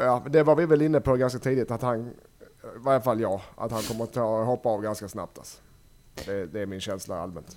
[0.00, 2.12] Ja, det var vi väl inne på ganska tidigt att han, i
[2.76, 5.38] varje fall jag, att han kommer att ta, hoppa av ganska snabbt.
[5.38, 5.58] Alltså.
[6.26, 7.56] Det, det är min känsla allmänt.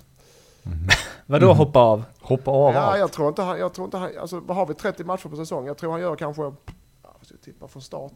[1.26, 2.02] Vadå hoppa av?
[2.20, 2.98] Hoppa av Ja, allt.
[2.98, 5.36] jag tror inte han, jag tror inte han, alltså vad har vi 30 matcher på
[5.36, 5.66] säsong?
[5.66, 6.52] Jag tror han gör kanske, ja,
[7.02, 8.12] vad ska jag tippa från start,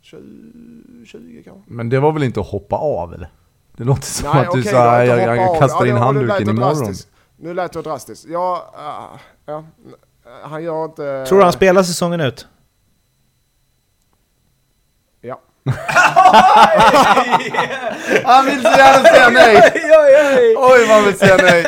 [0.00, 0.20] 20,
[1.06, 1.72] 20 kanske.
[1.72, 3.32] Men det var väl inte att hoppa av eller?
[3.76, 5.58] Det låter som att du okej, sa jag, jag av.
[5.58, 6.56] kastar in Ja, handduken imorgon.
[6.78, 7.08] drastiskt.
[7.36, 8.24] Nu lät det drastiskt.
[8.28, 9.64] Ja, ah, ja,
[10.42, 11.26] han gör inte...
[11.28, 12.46] Tror du han spelar säsongen ut?
[15.20, 15.40] Ja.
[18.24, 19.72] Han vill så gärna säga nej!
[20.56, 21.66] Oj vad han vill säga nej!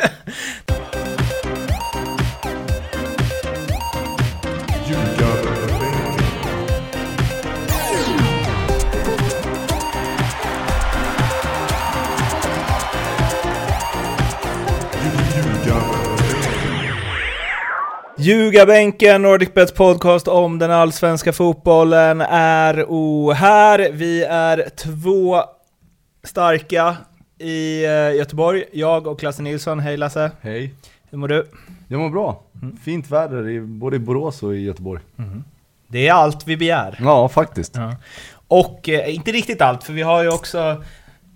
[18.24, 23.88] Ljugarbänken, NordicBets podcast om den allsvenska fotbollen är o här.
[23.92, 25.42] Vi är två
[26.22, 26.96] starka
[27.38, 28.64] i eh, Göteborg.
[28.72, 29.80] Jag och Lasse Nilsson.
[29.80, 30.74] Hej Lasse, Hej.
[31.10, 31.46] hur mår du?
[31.88, 32.42] Jag mår bra.
[32.62, 32.76] Mm.
[32.76, 35.00] Fint väder i, både i Borås och i Göteborg.
[35.86, 36.98] Det är allt vi begär.
[37.00, 37.76] Ja, faktiskt.
[37.76, 37.96] Ja.
[38.48, 40.82] Och eh, inte riktigt allt, för vi har ju också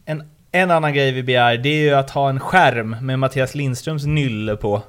[0.05, 1.57] en, en annan grej vi begär.
[1.57, 4.83] Det är ju att ha en skärm med Mattias Lindströms nylle på.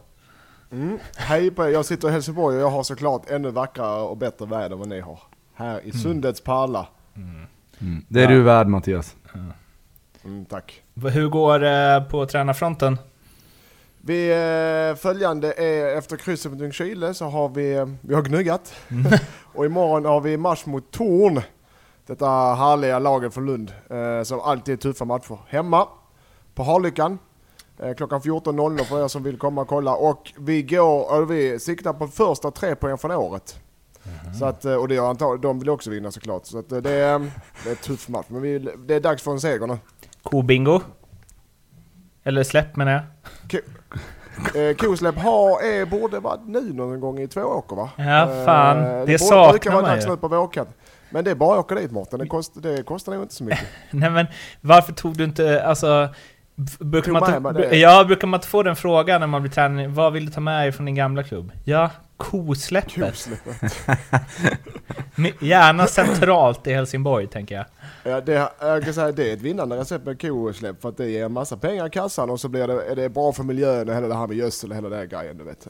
[0.71, 0.99] Mm.
[1.17, 4.45] Hej på er, jag sitter i Helsingborg och jag har såklart ännu vackrare och bättre
[4.45, 5.19] väder än vad ni har.
[5.53, 6.87] Här i Sundets pärla.
[7.15, 8.05] Mm.
[8.07, 8.29] Det är Ja.
[8.29, 9.15] du värd Mattias.
[10.23, 10.83] Mm, tack.
[11.13, 12.97] Hur går det på tränarfronten?
[14.01, 18.73] Vi eh, följande är efter krysset mot Ljungskile så har vi, eh, vi har gnuggat.
[19.53, 21.41] och imorgon har vi match mot Torn.
[22.05, 22.25] Detta
[22.55, 25.37] härliga laget från Lund eh, som alltid är tuffa matcher.
[25.47, 25.87] Hemma
[26.55, 27.19] på Harlyckan.
[27.83, 29.95] Eh, klockan 14.00 för er som vill komma och kolla.
[29.95, 33.59] Och vi går, vi siktar på första tre poäng från året.
[34.39, 36.45] Så att, eh, och det gör antagligen, de vill också vinna såklart.
[36.45, 37.19] Så att eh, det, är,
[37.63, 38.25] det är ett tuff match.
[38.27, 39.77] Men vi, det är dags för en seger nu.
[40.23, 40.81] Kobingo?
[42.23, 43.01] Eller släpp menar jag.
[44.69, 47.89] Eh, Kosläpp har, är, borde vara nu någon gång i två åker va?
[47.97, 48.77] Ja, fan.
[48.77, 50.09] Eh, Det borde- saknar brukar vara man dags ju.
[50.09, 50.69] nu på vårkant.
[51.09, 53.43] Men det är bara att åka dit Mårten, det, kost, det kostar nog inte så
[53.43, 53.59] mycket.
[53.91, 54.25] Nej men
[54.61, 56.09] varför tog du inte, alltså...
[56.79, 57.77] Brukar man, det.
[57.77, 59.87] ja, brukar man inte få den frågan när man blir tränare?
[59.87, 61.51] Vad vill du ta med dig från din gamla klubb?
[61.65, 62.93] Ja, kosläppet.
[62.95, 63.39] Kosläpp.
[65.15, 67.65] Mi- Gärna centralt i Helsingborg, tänker jag.
[68.03, 71.09] Ja, det, jag kan säga, det är ett vinnande recept med kosläpp för att det
[71.09, 73.89] ger en massa pengar i kassan och så blir det, är det bra för miljön
[73.89, 75.67] och hela det här med gödsel och hela den grejen du vet.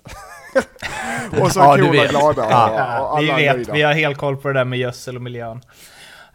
[1.42, 2.10] och så är Ja, du korna vet.
[2.10, 3.74] glada och, Ja, och vi alla är vet, nöjda.
[3.74, 5.62] vi har helt koll på det där med gödsel och miljön.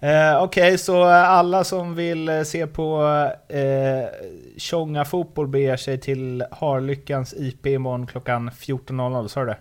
[0.04, 3.02] Eh, Okej, så eh, alla som vill eh, se på
[3.48, 4.04] eh,
[4.56, 9.56] Tjonga fotboll beger sig till Harlyckans IP imorgon klockan 14.00, sa du det?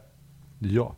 [0.59, 0.95] Ja,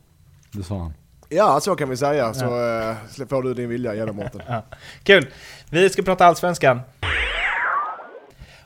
[0.52, 0.94] det sa han.
[1.28, 2.34] Ja, så kan vi säga.
[2.34, 2.96] Så eh,
[3.28, 4.40] får du din vilja igenom Mårten.
[4.48, 4.62] Ja.
[5.02, 5.26] Kul!
[5.70, 6.80] Vi ska prata Allsvenskan.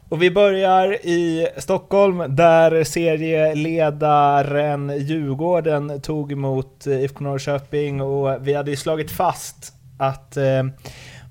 [0.09, 8.55] Och vi börjar i Stockholm där serieledaren Djurgården tog emot eh, IFK Norrköping och vi
[8.55, 10.63] hade ju slagit fast att eh,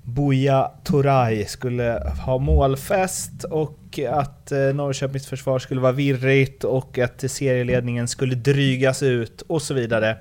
[0.02, 7.30] Buya Turay skulle ha målfest och att eh, Norrköpings försvar skulle vara virrigt och att
[7.30, 10.18] serieledningen skulle drygas ut och så vidare.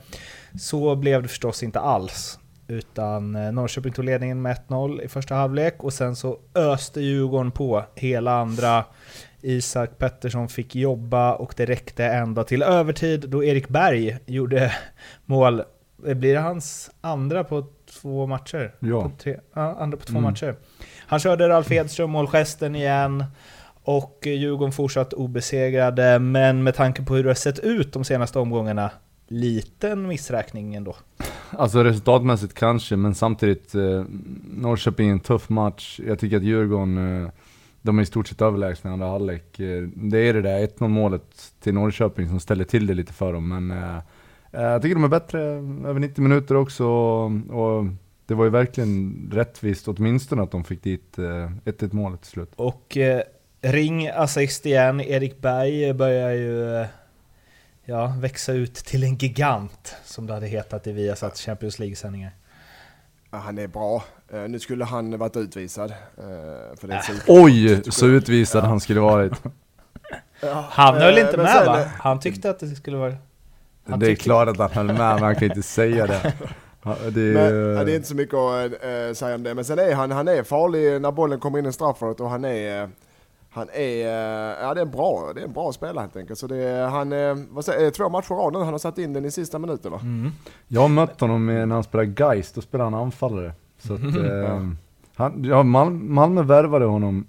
[0.60, 2.40] Så blev det förstås inte alls.
[2.68, 7.52] Utan eh, Norrköping tog ledningen med 1-0 i första halvlek och sen så öste Djurgården
[7.52, 8.86] på hela andra.
[9.42, 14.74] Isak Pettersson fick jobba och det räckte ända till övertid då Erik Berg gjorde
[15.26, 15.60] mål.
[15.60, 15.66] Eh,
[16.06, 17.66] det blir hans andra på
[18.02, 18.76] två matcher.
[18.80, 19.02] Ja.
[19.04, 20.24] På tre, andra på två Mm.
[20.24, 20.56] matcher.
[21.08, 23.24] Han körde Ralf Edström målgesten igen.
[23.84, 28.40] Och Djurgården fortsatt obesegrade, men med tanke på hur det har sett ut de senaste
[28.40, 28.92] omgångarna,
[29.28, 30.96] liten missräkning ändå.
[31.52, 34.04] Alltså resultatmässigt kanske, men samtidigt eh,
[34.54, 36.00] Norrköping är en tuff match.
[36.08, 37.30] Jag tycker att Djurgården, eh,
[37.82, 39.60] de är i stort sett överlägsna i andra halvlek.
[39.60, 43.34] Eh, det är det där 1-0 målet till Norrköping som ställer till det lite för
[43.34, 43.98] dem, men eh,
[44.52, 45.42] jag tycker de är bättre
[45.90, 46.86] över 90 minuter också.
[46.86, 47.86] Och,
[48.26, 52.51] det var ju verkligen rättvist åtminstone att de fick dit eh, 1-1 målet till slut.
[52.56, 53.22] Och eh,
[53.62, 56.88] ring assist igen, Erik Berg börjar ju eh,
[57.86, 62.31] ja, växa ut till en gigant, som det hade hetat i Viasat Champions League-sändningar.
[63.31, 64.04] Ja, han är bra.
[64.34, 65.92] Eh, nu skulle han varit utvisad.
[65.92, 69.34] eh, för det ett Oj, så utvisad han skulle varit.
[70.42, 71.81] Ja, Han höll eh, inte med sen, va?
[71.81, 73.16] eh, Han tyckte att det skulle vara...
[73.97, 76.33] Det är tyckte- klart att han höll med, men han kan inte säga det.
[77.13, 79.53] Det är, Men, ja, det är inte så mycket att äh, säga om det.
[79.53, 82.45] Men sen är han, han är farlig när bollen kommer in i straffområdet och han
[82.45, 82.89] är, eh,
[83.51, 84.07] han är,
[84.65, 86.39] ja det är bra, det är en bra spelare helt enkelt.
[86.39, 87.09] Så det är, han,
[87.51, 89.31] vad säger, är det två matcher i rad nu, han har satt in den i
[89.31, 90.00] sista minuten va?
[90.01, 90.31] Mm.
[90.68, 93.53] Jag har mött honom med- när han spelade Geist, då spelade han anfallare.
[93.80, 94.68] Så att, eh,
[95.15, 97.27] han, ja, Mal Malmö värvade honom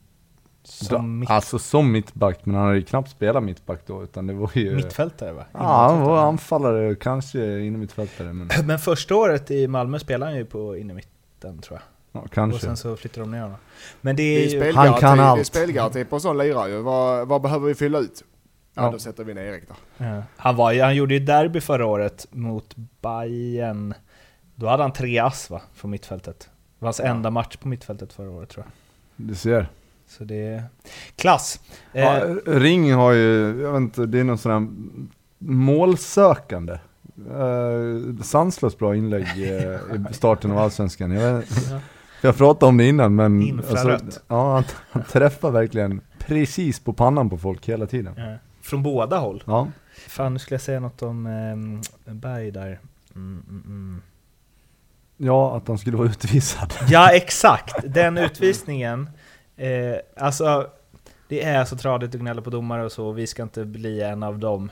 [0.63, 4.33] Som mitt, Alltså som mittback, men han hade ju knappt spelat mittback då, utan det
[4.33, 4.77] var ju...
[4.77, 5.45] mittfältare va?
[5.53, 10.45] Ja, han var anfallare, kanske innermittfältare, men Men första året i Malmö spelade han ju
[10.45, 12.21] på innermitten tror jag.
[12.21, 12.61] ja, Och kanske.
[12.61, 13.57] sen så flyttade de ner honom.
[14.01, 14.73] Men det Det är är ju...
[14.73, 15.47] Han kan det är allt.
[15.47, 16.81] spelgaranti på en sån lirare ju.
[16.83, 18.25] Vad, vad behöver vi fylla ut?
[18.75, 18.91] Ja, Ja.
[18.91, 19.75] då sätter vi in Erik då.
[20.05, 20.23] Ja.
[20.37, 23.95] Han, var, han gjorde ju derby förra året mot Bayern.
[24.55, 26.39] Då hade han tre ass va, från mittfältet.
[26.79, 28.73] Det var hans enda match på mittfältet förra året tror jag.
[29.29, 29.69] Du ser.
[30.11, 30.63] Så det är
[31.17, 31.61] klass.
[31.93, 34.69] Ja, Eh, Ring har ju, jag vet inte, det är någon sån här
[35.39, 36.79] målsökande.
[37.31, 41.11] Uh, sanslöst bra inlägg eh, i starten av Allsvenskan.
[41.11, 41.81] Jag, vet, Ja.
[42.21, 43.43] jag pratade om det innan men...
[43.43, 44.23] Infrarött.
[44.29, 48.15] ja, han, han träffar verkligen precis på pannan på folk hela tiden.
[48.17, 48.37] ja.
[48.63, 49.43] Från båda håll.
[49.47, 49.69] Ja.
[50.09, 51.27] Fan, nu skulle jag säga något om
[52.07, 52.81] eh, Berg där.
[53.15, 54.03] Mm, mm, mm.
[55.17, 56.75] ja, att han skulle vara utvisad.
[56.89, 57.75] Ja, exakt!
[57.85, 59.11] Den utvisningen.
[59.61, 60.67] Eh, alltså,
[61.29, 64.03] det är så tradigt att gnälla på domare och så, och vi ska inte bli
[64.03, 64.71] en av dem.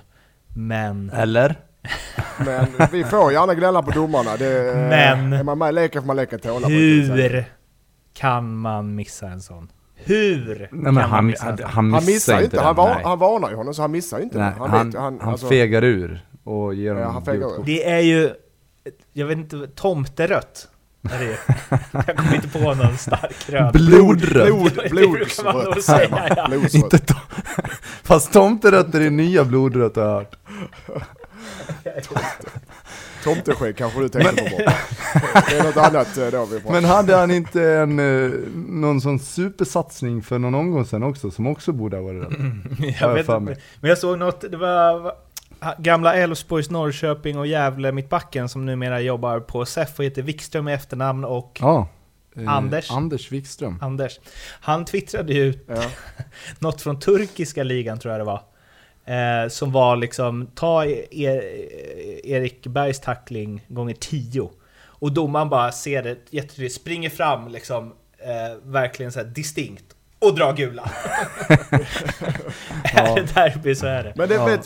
[0.56, 1.10] Men...
[1.10, 1.54] Eller?
[2.46, 4.36] Men vi får gärna gnälla på domarna.
[4.36, 6.68] Det, Men- Är man med i leken får man leka tåla.
[6.68, 7.44] Hur
[8.14, 9.68] kan man missa en sån?
[9.94, 11.66] Hur Nej men han, missa en han, sån?
[11.66, 14.18] han Han missar inte inte, den, han, var, han varnar ju honom så han missar
[14.18, 14.38] ju inte.
[14.38, 17.60] Nej, han, han, vet, ju- han, alltså, fegar ur och ger Ja, honom han fegar
[17.60, 17.64] ur.
[17.64, 18.30] Det är ju,
[19.12, 20.68] jag vet inte, tomterött.
[21.02, 21.38] Det.
[21.92, 23.72] Jag kommer inte på någon stark röd.
[23.72, 24.46] Blodrött!
[24.46, 26.46] Blod, Det brukar man nog blodsrött säga, ja.
[26.48, 26.74] Blodsrött.
[26.74, 27.16] Inte to-
[28.02, 30.36] Fast tomterött är det nya blodrött har jag hört.
[33.24, 34.72] Tomteskägg kanske du tänker på Bob.
[35.50, 38.30] Det är något annat eh, då vi pratar Men hade han inte en, eh,
[38.68, 42.38] någon sån supersatsning för någon omgång sen också, som också borde ha varit rätt?
[42.78, 43.56] Jag jag vet inte.
[43.80, 45.12] Men jag såg något, det var va-
[45.78, 50.72] gamla Elfsborgs, Norrköping och Gävle mittbacken som numera jobbar på SEF och heter Wikström i
[50.72, 51.88] efternamn och Ja.
[52.36, 52.90] Eh, Anders.
[52.90, 53.78] Anders Wikström.
[53.82, 54.20] Anders.
[54.60, 55.82] Han twittrade ju Ja.
[56.58, 58.42] något från turkiska ligan tror jag det var.
[59.04, 61.06] Eh, som var liksom, ta e
[62.24, 64.50] Erik Bergs tackling gånger 10.
[65.00, 69.84] Och domaren bara ser det jättetydligt, springer fram liksom, eh, verkligen så här distinkt.
[70.18, 70.82] Och drar gula.
[72.94, 74.12] är det derby så är det.
[74.16, 74.58] Men det Ja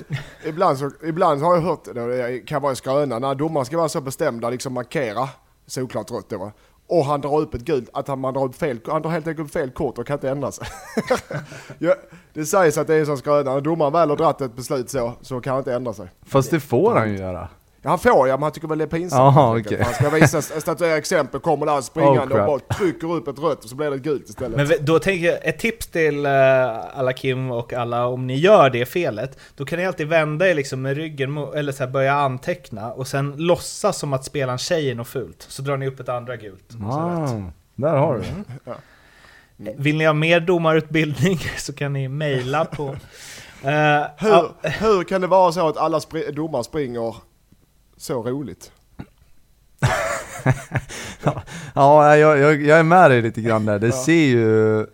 [0.45, 3.89] ibland, så, ibland har jag hört, det kan vara en skröna, när domaren ska vara
[3.89, 5.29] så bestämda, liksom markera,
[5.67, 6.53] såklart rött då va.
[6.87, 9.27] Och han drar upp ett gult, att han, man drar upp fel, han drar helt
[9.27, 10.67] enkelt upp fel kort och kan inte ändra sig.
[11.79, 11.95] ja,
[12.33, 14.91] det sägs att det är en sån skröna, när domaren väl har dragit ett beslut
[14.91, 16.09] så, så kan han inte ändra sig.
[16.23, 17.49] Fast det får han ju göra.
[17.85, 19.37] Ja, han får ja, men han tycker väl det är pinsamt.
[19.37, 19.67] Enkelt.
[19.67, 19.85] okej.
[19.85, 23.65] Han ska visa, statuera exempel, kommer där springande Oh, och bara trycker upp ett rött
[23.65, 24.57] och så blir det gult istället.
[24.57, 26.33] Men då tänker jag, ett tips till eh,
[26.99, 30.55] alla Kim och alla, om ni gör det felet, då kan ni alltid vända er
[30.55, 34.95] liksom med ryggen eller så här börja anteckna och sen låtsas som att spelaren säger
[34.95, 35.47] något fult.
[35.49, 36.67] Så drar ni upp ett andra gult.
[36.67, 37.31] och så rätt.
[37.31, 39.75] Ah, där har du det.
[39.79, 42.85] Vill ni ha mer domarutbildning så kan ni mejla på...
[43.65, 47.15] Eh, hur, ja, hur kan det vara så att alla spri- domare springer
[48.03, 48.73] så roligt?
[51.75, 53.79] Ja, jag, jag, jag är med dig lite grann där.
[53.79, 53.93] Det Ja.
[53.93, 54.87] ser ju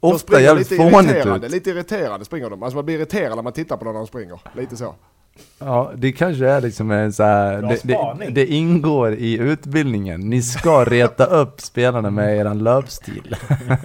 [0.00, 1.52] ofta jävligt lite fånigt irriterande, ut.
[1.52, 2.62] lite irriterande springer de.
[2.62, 4.40] Alltså man blir irriterad när man tittar på dem när de springer.
[4.54, 4.94] Lite så.
[5.58, 10.20] Ja, det kanske är liksom en så här, det, det, det ingår i utbildningen.
[10.20, 13.36] Ni ska reta upp spelarna med eran löpstil.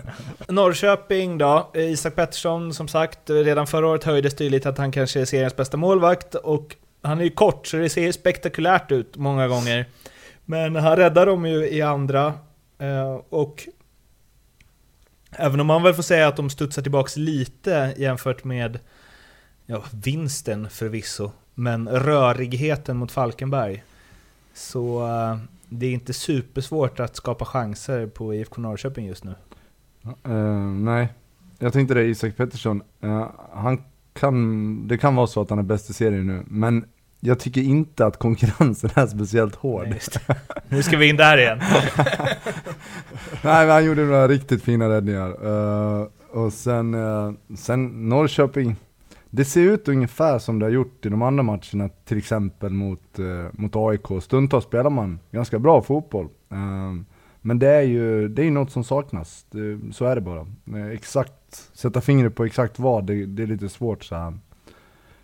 [0.48, 5.22] Norrköping då, Isak Pettersson som sagt, redan förra året höjdes det lite att han kanske
[5.22, 9.17] är seriens bästa målvakt och han är ju kort så det ser ju spektakulärt ut
[9.17, 9.86] många gånger.
[10.46, 12.34] Men han räddar dem ju i andra
[12.77, 13.67] eh, och
[15.31, 18.79] även om man väl får säga att de studsar tillbaks lite jämfört med
[19.65, 23.84] ja, vinsten förvisso, men rörigheten mot Falkenberg.
[24.53, 25.38] Så eh,
[25.70, 29.36] det är inte supersvårt att skapa chanser på IFK Norrköping just nu.
[30.27, 30.34] Uh,
[30.65, 31.08] nej,
[31.60, 32.81] jag tänkte det, Isak Pettersson.
[33.03, 36.86] Uh, han kan, det kan vara så att han är bäst i serien nu, men
[37.24, 39.88] jag tycker inte att konkurrensen är speciellt hård.
[39.88, 40.00] Nej.
[40.70, 41.60] Nu ska vi in där igen.
[43.44, 45.30] Nej men han gjorde några riktigt fina räddningar.
[45.46, 48.75] Eh, och sen, eh, sen Norrköping,
[49.30, 53.20] det ser ut ungefär som det har gjort i de andra matcherna, till exempel mot,
[53.20, 54.24] uh, mot AIK.
[54.24, 56.28] Stundtals spelar man ganska bra fotboll.
[57.42, 60.48] Men det är ju det är något som saknas, det, så är det bara.
[60.94, 64.34] Exakt, sätta fingret på exakt vad, det, det är lite svårt så här.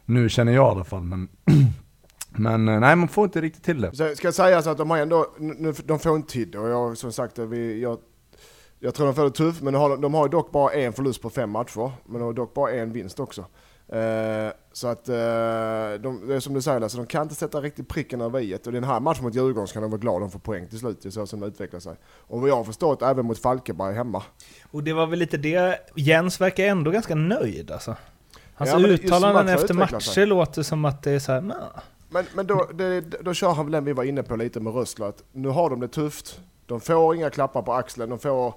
[0.06, 1.28] Nu känner jag i alla fall, men,
[2.30, 3.96] men eh, nej man får inte riktigt till det.
[3.96, 6.70] Så ska jag säga så att de har ändå, nu, de får en tid och
[6.70, 8.00] jag som sagt, vi, jag
[8.80, 11.22] Jag tror de får det tufft, men de har, de har dock bara en förlust
[11.22, 11.92] på fem matcher.
[12.06, 13.46] Men de har dock bara en vinst också.
[13.90, 17.62] Eh, så att, eh, de, det är som du säger Lasse, de kan inte sätta
[17.62, 20.20] riktigt pricken över i Och den här matchen mot Djurgården så kan de vara glada
[20.20, 21.96] de får poäng till slut, det är så som det utvecklar sig.
[22.28, 24.24] Och vad jag har förstått, även mot Falkenberg hemma.
[24.72, 27.96] Och det var väl lite det, Jens verkar ändå ganska nöjd alltså.
[28.56, 30.26] Hans Ja, men just uttalanden efter matcher sig.
[30.26, 31.56] låter som att det är såhär, nah.
[32.10, 34.74] Men, men då, det, då kör han väl den vi var inne på lite med
[34.74, 36.40] Rössler, att nu har de det tufft.
[36.66, 38.54] De får inga klappar på axeln, de får...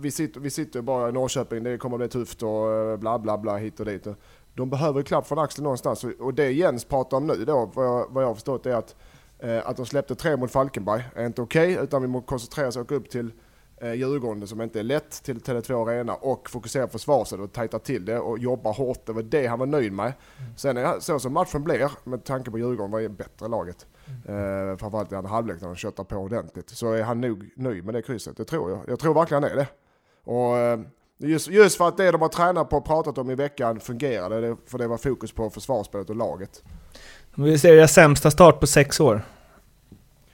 [0.00, 3.38] Vi sitter, vi sitter bara i Norrköping, det kommer bli tufft och eh, bla bla
[3.38, 4.06] bla hit och dit.
[4.54, 8.06] De behöver klapp från axeln någonstans och- det Jens pratar om nu då, vad jag,
[8.10, 8.96] vad jag har förstått är att,
[9.38, 12.76] eh, att de släppte tre mot Falkenberg är inte okej, utan vi måste koncentrera oss
[12.76, 13.32] och åka upp till
[13.80, 17.78] eh, Djurgården som inte är lätt till Tele2 Arena och fokusera på försvaret och tajta
[17.78, 19.06] till det och jobba hårt.
[19.06, 20.12] Det var det han var nöjd med.
[20.56, 23.86] Sen är det så som matchen blir, med tanke på Djurgården var det bättre laget.
[24.28, 26.70] Eh, framförallt i andra halvlek när de köttar på ordentligt.
[26.70, 28.80] Så är han nog nöjd med det krysset, det tror jag.
[28.86, 29.66] Jag tror verkligen han är det.
[30.24, 30.80] Och eh,
[31.18, 34.40] just, just för att det de har tränat på och pratat om i veckan fungerade,
[34.40, 36.62] det, för det var fokus på försvarsspelet och laget.
[37.34, 39.22] Vi ser deras sämsta start på sex år.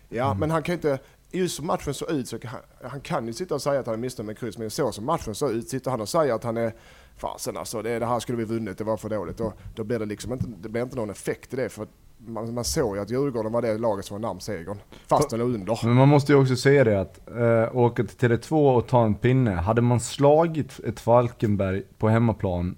[0.09, 0.99] Ja, men han kan inte...
[1.37, 3.87] Just som matchen såg ut så kan han, han kan ju sitta och säga att
[3.87, 6.35] han är missnöjd med kryss, men så som matchen såg ut sitter han och säger
[6.35, 6.73] att han är
[7.17, 9.41] fasen alltså, det, det här skulle vi vunnit, det var för dåligt.
[9.41, 11.87] Och då blir det liksom inte, det blir inte någon effekt i det, för
[12.19, 15.41] man, man såg ju att Djurgården var det laget som var närmast segern, fast den
[15.41, 15.79] under.
[15.85, 19.15] Men man måste ju också säga det att eh, åka till Tele2 och ta en
[19.15, 19.51] pinne.
[19.51, 22.77] Hade man slagit ett Falkenberg på hemmaplan,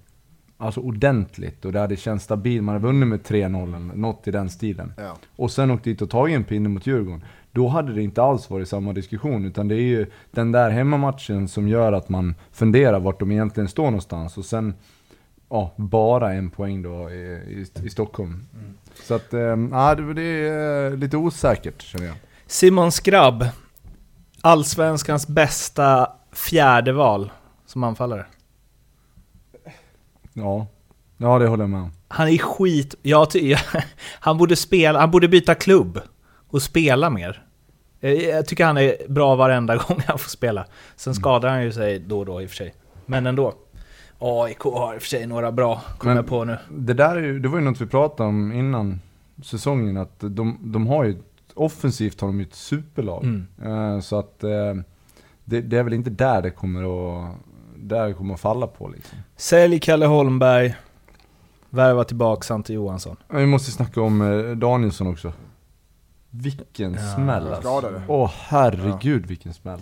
[0.57, 4.31] alltså ordentligt, och det hade känts stabilt, man hade vunnit med 3-0 eller något i
[4.31, 4.93] den stilen.
[4.97, 5.17] Ja.
[5.37, 7.25] Och sen åkt dit och tagit en pinne mot Djurgården.
[7.59, 11.49] Då hade det inte alls varit samma diskussion, utan det är ju den där hemmamatchen
[11.49, 14.39] som gör att man funderar vart de egentligen står någonstans.
[14.39, 14.75] Och sen,
[15.49, 18.47] ja, bara en poäng då i, i, i Stockholm.
[19.03, 22.17] Så att, eh, ja, det, det är lite osäkert känner jag.
[22.47, 23.45] Simon Skrabb,
[24.41, 27.33] Allsvenskans bästa fjärde val
[27.67, 28.27] som anfallare.
[30.33, 30.67] Ja,
[31.17, 31.93] ja det håller jag med om.
[32.09, 32.95] Han är skit...
[33.03, 33.29] Jag
[34.21, 36.01] han borde spela, han borde byta klubb
[36.51, 37.48] och spela mer.
[38.01, 40.67] Eh, Jag tycker han är bra varenda gång han får spela.
[40.97, 42.75] Sen skadar han ju sig då och då i och för sig.
[43.07, 43.55] Men ändå.
[44.19, 46.57] AIK har i och för sig några bra, kommer jag på nu.
[46.71, 49.01] Det där är ju, det var ju något vi pratade om innan
[49.45, 51.17] säsongen, att de, de har ju,
[51.55, 53.25] offensivt har de ju ett superlag.
[53.25, 53.47] Mm.
[53.95, 54.51] Eh, så att eh,
[55.45, 57.35] det, det är väl inte där det kommer att,
[57.77, 59.19] där det kommer att falla på liksom.
[59.37, 60.75] Sälj Kalle Holmberg,
[61.71, 63.17] värva tillbaka Svante Johansson.
[63.29, 65.33] Vi måste snacka om Danielsson också.
[66.31, 67.15] Vilken Ja.
[67.15, 67.93] smäll alltså.
[68.09, 69.81] Åh herregud vilken smäll.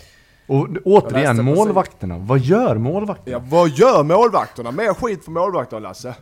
[0.48, 1.56] Och återigen, precis.
[1.58, 2.18] målvakterna.
[2.18, 3.36] Vad gör målvakterna?
[3.36, 4.70] Ja, vad gör målvakterna?
[4.70, 6.14] Mer skit för målvakterna Lasse.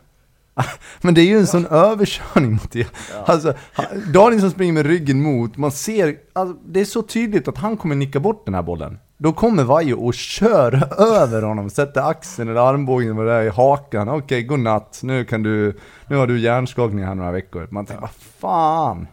[1.01, 2.87] Men det är ju en sån överkörning mot det.
[3.25, 7.57] Alltså, han- Danielsson springer med ryggen mot, man ser, alltså, det är så tydligt att
[7.57, 8.99] han kommer nicka bort den här bollen.
[9.17, 13.49] Då kommer Vaiho och kör över honom, sätter axeln eller armbågen vad det är i
[13.49, 14.09] hakan.
[14.09, 17.67] Okej, godnatt, nu kan du, nu har du hjärnskakning här några veckor.
[17.71, 19.07] Man tänker, vad fan?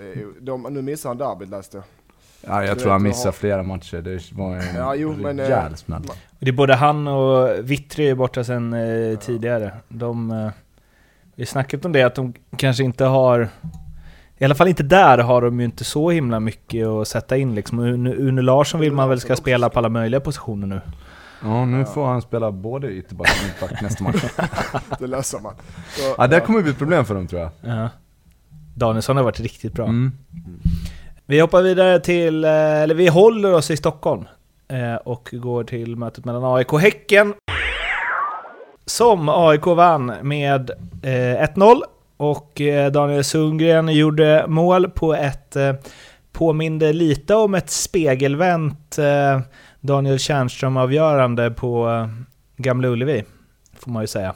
[0.00, 1.84] Ja, är, de, nu missar han derbyt läste jag.
[2.46, 5.38] Ja, jag Du tror han missar har- flera matcher, det var en Ja, jo, men,
[5.40, 6.02] eh, rejäl smäll.
[6.38, 9.72] Det är både han och Vittry är borta sedan eh, tidigare.
[9.88, 10.30] De...
[10.30, 10.50] Eh,
[11.34, 13.48] vi snackat om det, att de kanske inte har...
[14.38, 17.54] I alla fall inte där har de ju inte så himla mycket att sätta in
[17.54, 17.78] liksom.
[17.78, 20.80] Une, Une Larsson vill man väl ska spela på alla möjliga positioner nu.
[21.42, 24.24] Ja, nu får han spela både ytterback och mittback nästa match.
[24.98, 25.54] Det löser man.
[25.96, 27.50] Så, Ja, det kommer bli ett problem för dem tror jag.
[27.60, 27.88] Ja.
[28.74, 29.84] Danielsson har varit riktigt bra.
[29.84, 30.12] Mm.
[31.26, 34.24] Vi hoppar vidare till, eh, eller vi håller oss i Stockholm
[34.68, 37.34] eh, och går till mötet mellan AIK och Häcken.
[38.86, 40.70] Som AIK vann med
[41.02, 41.80] eh, 1-0
[42.16, 45.56] och eh, Daniel Sundgren gjorde mål på ett,
[46.32, 48.98] påminde lite om ett spegelvänt
[49.80, 51.88] Daniel Tjärnström-avgörande på
[52.56, 53.24] Gamla Ullevi,
[53.78, 54.34] får man ju säga.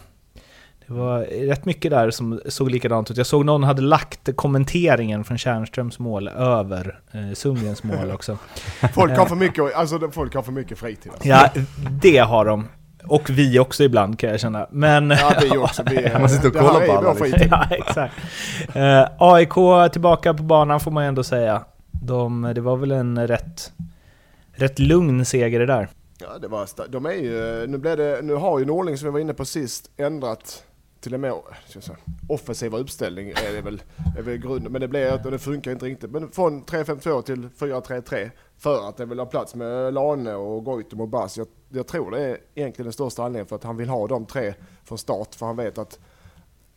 [0.86, 3.16] Det var rätt mycket där som såg likadant ut.
[3.16, 8.38] Jag såg någon hade lagt kommenteringen från Tjärnströms mål över eh, Sundgrens mål också.
[8.94, 11.12] folk, har för mycket, alltså, folk har för mycket fritid.
[11.12, 11.28] Alltså.
[11.28, 11.50] Ja,
[12.02, 12.68] det har de.
[13.06, 14.66] Och vi också ibland kan jag känna.
[14.70, 15.10] Men...
[15.10, 15.82] Ja, vi också.
[15.90, 17.48] Vi, Man sitter och det kollar på är alla, liksom.
[17.50, 18.14] ja, exakt.
[18.74, 21.64] Eh, AIK tillbaka på banan får man ändå säga.
[21.90, 23.72] De, det var väl en rätt,
[24.52, 25.88] rätt lugn seger det där.
[26.18, 29.12] Ja, det var, de är ju, nu, blev det, nu har ju Norling som vi
[29.12, 30.64] var inne på sist ändrat
[31.04, 33.82] till en mer ska jag säga, offensiva uppställning är det väl,
[34.18, 34.72] är väl grunden.
[34.72, 36.10] Men det blir, och det funkar inte riktigt.
[36.10, 41.00] Men från 3-5-2 till 4-3-3 för att det vill ha plats med Lane och Goitom
[41.00, 41.38] och Bass.
[41.38, 44.26] Jag, jag tror det är egentligen den största anledningen för att han vill ha de
[44.26, 45.34] tre från start.
[45.34, 45.98] För han vet att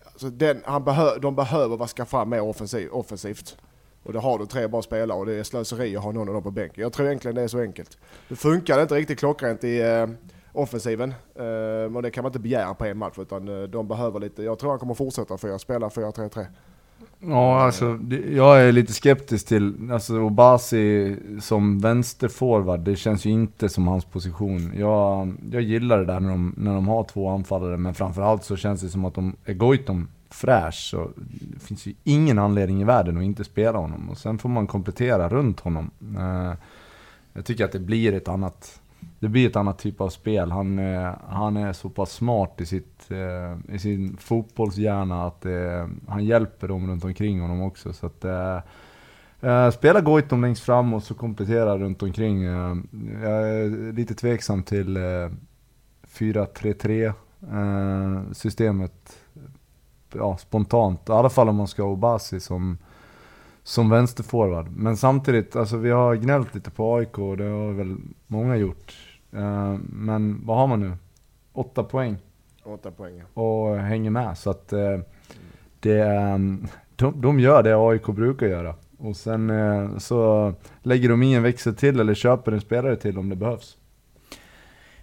[0.04, 3.58] alltså den, han behö, de behöver vaska fram mer offensiv, offensivt.
[4.04, 6.34] Och då har du tre bra spelare och det är slöseri att ha någon av
[6.34, 6.82] dem på bänken.
[6.82, 7.98] Jag tror egentligen det är så enkelt.
[8.30, 10.08] Det funkar inte riktigt klockrent i eh,
[10.58, 11.14] offensiven.
[11.36, 14.44] Eh, och det kan man inte begära på en match utan eh, de behöver lite,
[14.44, 16.46] jag tror han kommer fortsätta för jag spela 4-3-3.
[17.20, 18.00] Ja, alltså
[18.32, 24.06] jag är lite skeptisk till, alltså Obasi som vänsterforward, det känns ju inte som hans
[24.06, 24.74] position.
[24.76, 28.56] Jag, jag gillar det där när de, när de har två anfallare, men framförallt så
[28.56, 32.84] känns det som att de, är Goitom fräsch, så det finns ju ingen anledning i
[32.84, 34.10] världen att inte spela honom.
[34.10, 35.92] Och sen får man komplettera runt honom.
[36.18, 36.54] Eh,
[37.34, 38.82] jag tycker att det blir ett annat
[39.20, 40.52] det blir ett annat typ av spel.
[40.52, 45.88] Han, eh, han är så pass smart i, sitt, eh, i sin fotbollshjärna att eh,
[46.08, 47.94] han hjälper dem runt omkring honom också.
[47.94, 48.26] Så att,
[49.74, 52.44] spela Goitom längst fram och så komplettera runt omkring.
[52.44, 54.98] Jag är lite tveksam till
[56.08, 57.14] 4-3-3
[58.34, 59.18] systemet
[60.14, 61.10] ja, spontant.
[61.10, 62.78] I alla fall om man ska ha Obasi som,
[63.64, 64.68] som vänsterforward.
[64.72, 67.98] Men samtidigt, alltså vi har gnällt lite på AIK och det har väl
[68.28, 68.94] många gjort.
[69.36, 70.94] Uh, men vad har man nu?
[71.54, 72.18] Åtta poäng.
[72.64, 73.42] Åtta poäng, ja.
[73.42, 74.38] Och hänger med.
[74.38, 75.00] Så att uh,
[75.80, 78.76] det, um, de, de gör det AIK brukar göra.
[78.98, 80.54] Och sen uh, så
[80.84, 83.78] lägger de i en växel till eller köper en spelare till om det behövs.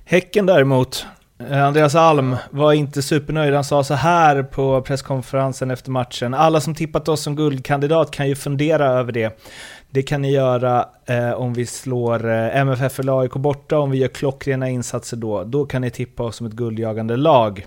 [0.04, 1.06] Häcken däremot,
[1.38, 3.54] Andreas Alm var inte supernöjd.
[3.54, 6.34] Han sa så här på presskonferensen efter matchen.
[6.34, 9.40] Alla som tippat oss som guldkandidat kan ju fundera över det.
[9.94, 13.98] Det kan ni göra eh, om vi slår eh, MFF eller AIK borta, om vi
[13.98, 15.44] gör klockrena insatser då.
[15.44, 17.66] Då kan ni tippa oss som ett guldjagande lag.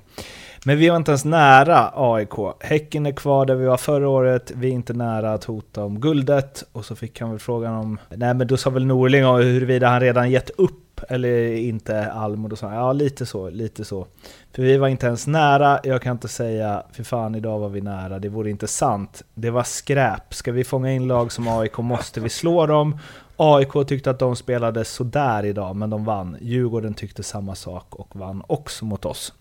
[0.66, 2.34] Men vi var inte ens nära AIK.
[2.60, 4.52] Häcken är kvar där vi var förra året.
[4.56, 6.64] Vi är inte nära att hota om guldet.
[6.72, 7.98] Och så fick han väl frågan om...
[8.10, 12.58] Nej men då sa väl Norling huruvida han redan gett upp eller inte Alm och
[12.58, 14.08] sa ja lite så, lite så.
[14.56, 17.82] För vi var inte ens nära, jag kan inte säga för fan idag var vi
[17.82, 19.24] nära, det vore inte sant.
[19.34, 20.34] Det var skräp.
[20.34, 23.00] Ska vi fånga in lag som AIK måste vi slå dem.
[23.40, 26.38] AIK tyckte att de spelade sådär idag, men de vann.
[26.42, 29.34] Djurgården tyckte samma sak och vann också mot oss.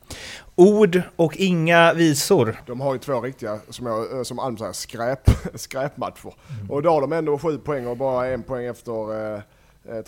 [0.54, 2.60] Ord och inga visor.
[2.66, 6.34] De har ju två riktiga, som, jag, eh, som Alm säger, skräp, skräpmatcher.
[6.58, 6.70] Mm.
[6.70, 9.40] Och då har de ändå sju poäng och bara en poäng efter eh,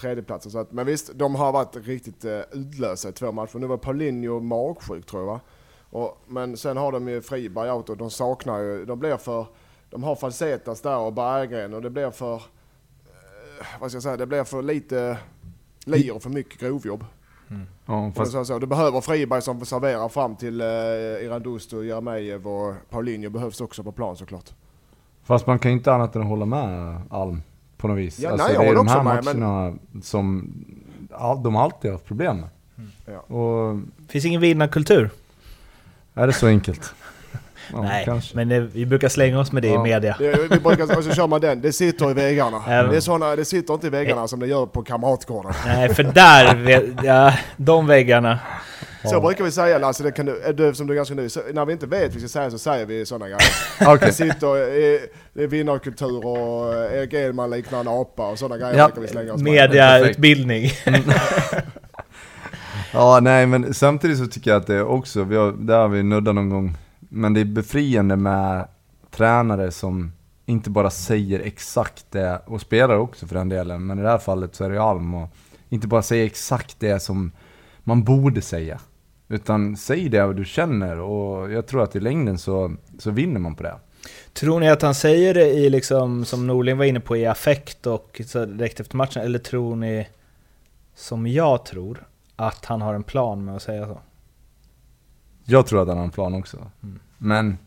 [0.00, 0.52] tredjeplatsen.
[0.52, 3.58] Så att, men visst, de har varit riktigt eh, utlösa i två matcher.
[3.58, 5.40] Nu var Paulinho magsjuk tror jag va?
[5.90, 9.46] Och, men sen har de ju Friberg out och de saknar ju, de blir för,
[9.90, 14.16] de har Falsetas där och Berggren och det blir för, eh, vad ska jag säga,
[14.16, 15.18] det blir för lite
[15.84, 17.04] lir och för mycket grovjobb.
[17.50, 17.66] Mm.
[17.86, 18.32] Ja, fast...
[18.32, 18.58] så, så.
[18.58, 20.66] Du behöver Friberg som serverar fram till eh,
[21.24, 24.50] Irandust och Jeremejeff och Paulinho behövs också på plan såklart.
[25.22, 27.42] Fast man kan inte annat än hålla med Alm
[27.78, 28.18] på något vis.
[28.18, 30.02] Ja, alltså, nej, det är de här med, matcherna men...
[30.02, 30.52] som
[31.44, 32.48] de alltid har haft problem med.
[32.78, 32.90] Mm.
[33.06, 33.36] Ja.
[33.36, 33.80] Och...
[34.08, 35.10] Finns ingen vinnarkultur?
[36.14, 36.94] Är det så enkelt?
[37.72, 38.36] Ja, Nej, kanske.
[38.36, 39.80] men det, vi brukar slänga oss med det ja.
[39.80, 40.16] i media.
[40.18, 42.62] Det, vi brukar, och så kör man den, det sitter i väggarna.
[42.68, 42.82] Ja.
[42.82, 45.52] Det, är såna, det sitter inte i väggarna som det gör på Kamratgården.
[45.66, 48.38] Nej, för där, ja, de väggarna.
[49.02, 49.20] Så ja.
[49.20, 51.64] brukar vi säga Lasse, det kan du, du, som du är ganska ny, så, när
[51.64, 53.42] vi inte vet vad vi ska säga så säger vi sådana grejer.
[53.94, 54.08] okay.
[54.08, 55.00] Det sitter i,
[55.32, 58.86] det är vinnarkultur och Erik Edman liknar en apa och sådana grejer ja.
[58.86, 60.70] brukar vi slänga oss Mediautbildning.
[62.92, 66.02] ja, nej men samtidigt så tycker jag att det också, vi har, det har vi
[66.02, 68.68] nuddat någon gång, men det är befriande med
[69.10, 70.12] tränare som
[70.46, 74.18] inte bara säger exakt det, och spelare också för den delen, men i det här
[74.18, 75.28] fallet så är det Alm och
[75.68, 77.32] inte bara säger exakt det som
[77.84, 78.80] man borde säga.
[79.28, 83.54] Utan säg det du känner och jag tror att i längden så, så vinner man
[83.54, 83.74] på det.
[84.32, 87.86] Tror ni att han säger det i, liksom, som Norling var inne på, i affekt
[87.86, 89.22] och så direkt efter matchen?
[89.22, 90.08] Eller tror ni,
[90.94, 93.98] som jag tror, att han har en plan med att säga så?
[95.44, 96.56] Jag tror att han har en plan också.
[96.82, 97.00] Mm.
[97.18, 97.58] Men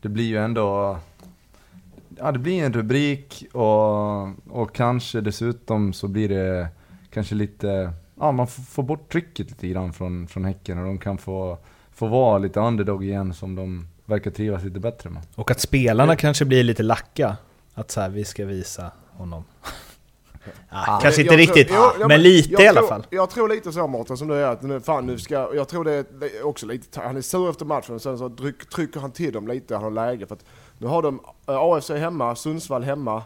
[0.00, 0.98] det blir ju ändå...
[2.18, 4.22] Ja, det blir en rubrik och,
[4.60, 6.68] och kanske dessutom så blir det
[7.10, 11.18] kanske lite ja, man får bort trycket lite grann från, från Häcken och de kan
[11.18, 11.58] få,
[11.92, 15.22] få vara lite underdog igen som de verkar trivas lite bättre med.
[15.34, 16.16] Och att spelarna mm.
[16.16, 17.36] kanske blir lite lacka.
[17.74, 19.44] Att så här, vi ska visa honom.
[20.68, 23.06] Ah, kanske inte riktigt, tror, jo, men lite i alla fall.
[23.10, 25.84] Jag tror lite så Mårten som du är, att nu, fan, nu ska, jag tror
[25.84, 28.30] det är också lite, han är sur efter matchen, och sen så
[28.74, 30.26] trycker han till dem lite, han har läge.
[30.26, 30.44] För att
[30.78, 33.22] nu har de eh, AFC hemma, Sundsvall hemma,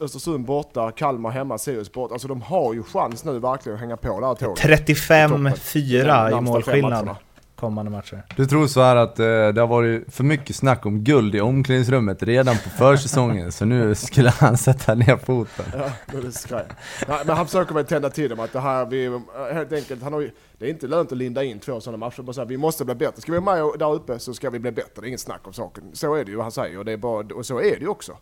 [0.00, 2.14] Östersund borta, Kalmar hemma, Sirius borta.
[2.14, 4.88] Alltså de har ju chans nu verkligen att hänga på det här tåget.
[4.88, 7.16] 35-4 i målskillnad
[7.62, 8.22] kommande matcher.
[8.36, 11.40] Du tror så här att eh, det har varit för mycket snack om guld i
[11.40, 15.64] omklädningsrummet redan på försäsongen, så nu skulle han sätta ner foten.
[15.72, 16.54] Ja, det ska
[17.08, 19.20] Nej, men han försöker väl tända till dem att det här, vi,
[19.52, 22.22] helt enkelt, han har ju, det är inte lönt att linda in två sådana matcher.
[22.22, 23.22] Bara så här, vi måste bli bättre.
[23.22, 25.00] Ska vi vara med där uppe så ska vi bli bättre.
[25.00, 25.84] Det är inget snack om saken.
[25.92, 26.78] Så är det ju, han säger.
[26.78, 28.16] Och, det är bara, och så är det ju också.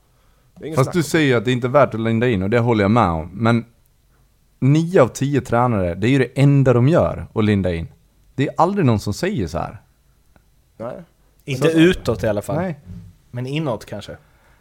[0.76, 2.90] Fast du säger att det inte är värt att linda in och det håller jag
[2.90, 3.30] med om.
[3.32, 3.64] Men
[4.58, 7.88] 9 av 10 tränare, det är ju det enda de gör, att linda in.
[8.34, 9.82] Det är aldrig någon som säger så här.
[10.76, 11.02] Nej.
[11.44, 12.56] Inte utåt i alla fall.
[12.56, 12.78] Nej.
[13.30, 14.16] Men inåt kanske.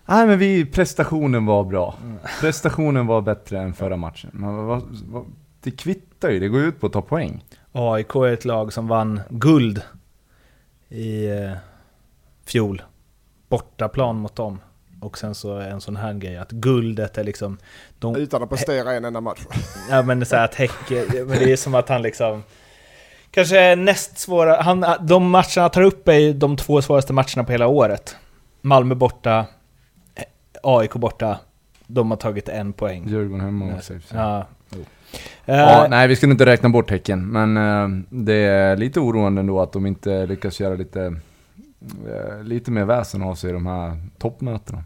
[0.05, 1.95] Nej men vi, prestationen var bra.
[2.41, 4.29] Prestationen var bättre än förra matchen.
[4.33, 5.25] Men vad, vad, vad,
[5.61, 7.43] det kvittar ju, det går ut på att ta poäng.
[7.71, 9.81] AIK är ett lag som vann guld
[10.89, 11.51] i eh,
[12.45, 12.81] fjol.
[13.49, 14.59] Bortaplan mot dem.
[15.01, 17.57] Och sen så en sån här grej att guldet är liksom...
[17.99, 19.39] De, Utan att prestera en enda match.
[19.89, 22.43] ja men så här att Häcke, men det är som att han liksom...
[23.31, 27.51] Kanske näst svåra, han, de matcherna han tar upp är de två svåraste matcherna på
[27.51, 28.15] hela året.
[28.61, 29.45] Malmö borta,
[30.63, 31.39] AIK borta.
[31.87, 33.09] De har tagit en poäng.
[33.09, 33.99] Djurgården hemma och för sig.
[34.13, 34.47] Ja.
[35.45, 39.39] Ja, Eh, nej vi skulle inte räkna bort Häcken, men eh, det är lite oroande
[39.39, 41.15] ändå att de inte lyckas göra lite,
[42.43, 44.83] lite mer väsen av sig i de här toppmötena.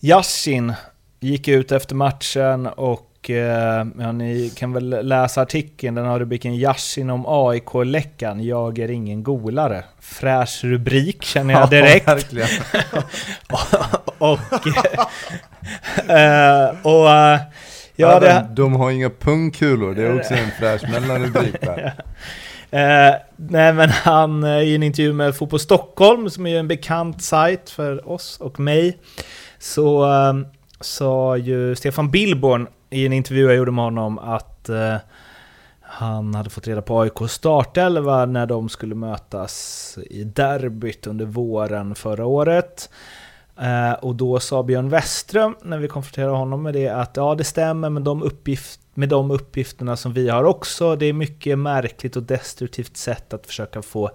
[0.00, 0.72] Yashin
[1.20, 6.54] gick ut efter matchen och eh, ja, ni kan väl läsa artikeln, den har rubriken
[6.54, 9.84] Yashin om AIK-läckan, jag är ingen golare.
[10.00, 12.06] Fräsch rubrik känner jag direkt.
[12.06, 12.48] Ja, verkligen.
[14.18, 14.38] och...
[16.10, 17.10] eh, och...
[17.10, 17.40] eh,
[17.96, 21.94] ja, det, De har inga pungkulor, det är också en fräsch mellanrubrik där.
[22.74, 27.22] Eh, nej men han eh, i en intervju med Fotboll Stockholm, som är en bekant
[27.22, 28.98] sajt för oss och mig,
[29.58, 30.34] så eh,
[30.80, 34.96] sa ju Stefan Billborn i en intervju jag gjorde med honom att eh,
[35.80, 41.94] han hade fått reda på AIKs startelva när de skulle mötas i derbyt under våren
[41.94, 42.90] förra året.
[43.60, 47.44] Eh, och då sa Björn Westström, när vi konfronterade honom med det, att ja det
[47.44, 50.96] stämmer men de, uppgifter med de uppgifterna som vi har också.
[50.96, 54.10] Det är mycket märkligt och destruktivt sätt att försöka få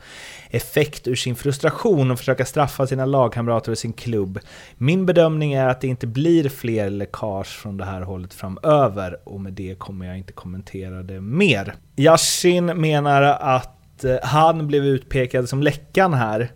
[0.50, 4.40] effekt ur sin frustration och försöka straffa sina lagkamrater och sin klubb.
[4.78, 9.42] Min bedömning är att det inte blir fler läckage från det här hållet framöver och
[9.42, 11.76] med det kommer jag inte kommentera det mer.
[11.96, 16.52] Yashin menar att eh, han blev utpekad som läckan här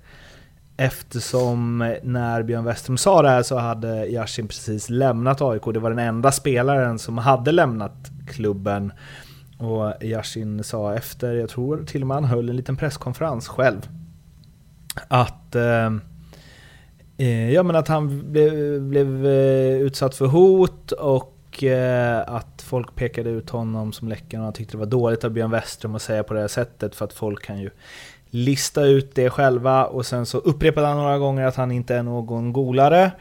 [0.77, 5.63] Eftersom eh, när Björn Westrum sa det här så hade Yashin precis lämnat AIK.
[5.73, 8.91] Det var den enda spelaren som hade lämnat klubben.
[9.57, 13.89] Och Yashin sa efter, jag tror till och med han höll en liten presskonferens själv.
[15.07, 15.91] Att, eh,
[17.17, 22.95] eh ja, men att han blev, blev eh, utsatt för hot och eh, att folk
[22.95, 26.01] pekade ut honom som läckan och han tyckte det var dåligt av Björn Westrum att
[26.01, 27.69] säga på det här sättet för att folk kan ju
[28.33, 32.03] lista ut det själva och sen så upprepade han några gånger att han inte är
[32.03, 33.11] någon golare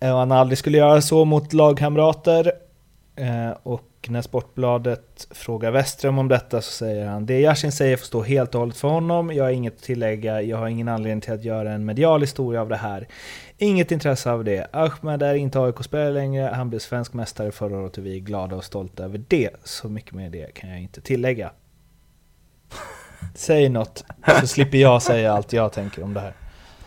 [0.00, 2.52] eh, och han aldrig skulle göra så mot lagkamrater.
[3.16, 8.06] Eh, och när Sportbladet frågar Westström om detta så säger han Det Yasin säger får
[8.06, 9.32] stå helt och hållet för honom.
[9.34, 10.42] Jag har inget att tillägga.
[10.42, 13.08] Jag har ingen anledning till att göra en medial historia av det här.
[13.58, 14.66] Inget intresse av det.
[14.72, 16.50] Ahmed är inte AIK-spelare längre.
[16.54, 19.50] Han blev svensk mästare förra året och vi är glada och stolta över det.
[19.64, 21.50] Så mycket mer det kan jag inte tillägga.
[23.34, 24.04] Säg något,
[24.40, 26.34] så slipper jag säga allt jag tänker om det här.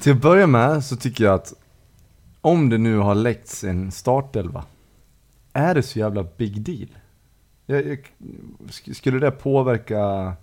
[0.02, 1.54] Till att börja med så tycker jag att
[2.42, 4.66] om det nu har läckts en startelva,
[5.54, 6.88] är det så jävla big deal?
[7.66, 8.00] Jag, jag,
[8.68, 10.34] sk- skulle det påverka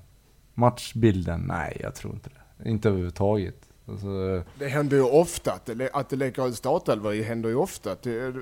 [0.54, 1.40] matchbilden?
[1.48, 2.68] Nej, jag tror inte det.
[2.70, 3.56] Inte överhuvudtaget.
[3.88, 7.12] Alltså, Det händer ju ofta att det, att det läcker ut startelvor.
[7.12, 7.92] Det händer ju ofta.
[7.92, 8.34] Att det,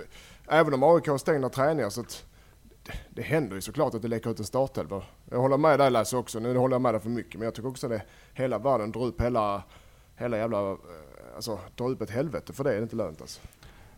[0.49, 2.25] även om AIK har stängda träningar så att
[3.11, 5.03] det, händer ju såklart att det läcker ut en startelva.
[5.31, 6.39] Jag håller med dig Lasse också.
[6.39, 7.35] Nu håller jag med dig för mycket.
[7.35, 8.03] Men jag tycker också att det,
[8.35, 9.63] hela världen drar upp hela,
[10.17, 10.77] hela jävla, eh,
[11.37, 12.53] alltså drar upp ett helvete.
[12.53, 13.41] För det är det inte lönt alltså.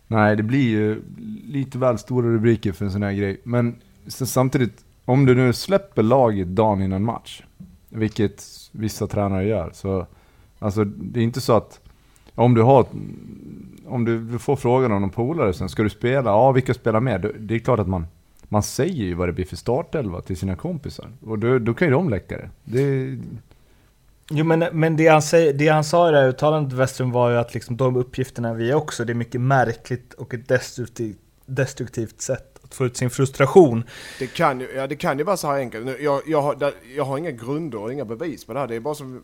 [0.06, 1.02] nej, det blir ju
[1.44, 3.40] lite väl stora rubriker för en sån här grej.
[3.44, 7.42] Men sen samtidigt, om du nu släpper laget dagen innan match,
[7.88, 10.06] vilket vissa tränare gör, så
[10.58, 11.80] alltså det är inte så att
[12.34, 12.86] om du har
[13.92, 16.30] om du, får frågan av någon polare sen, ska du spela?
[16.30, 17.32] Ja, vilka spelar med?
[17.38, 18.06] Det är klart att man,
[18.52, 21.12] man säger ju vad det blir för startelva till sina kompisar.
[21.26, 22.50] Och då, då kan ju de läcka det.
[22.64, 23.18] det
[24.30, 27.30] Jo men, men det, han säger, det han sa i det här uttalandet Westrum var
[27.30, 32.20] ju att liksom de uppgifterna vi också, det är mycket märkligt och ett destruktivt, destruktivt
[32.20, 33.84] sätt att få ut sin frustration.
[34.18, 35.86] Det kan ju, ja, det kan ju vara så här enkelt.
[35.86, 38.66] Nu, jag, jag, har, där, jag har inga grunder och inga bevis på det här.
[38.66, 39.22] Det är bara som,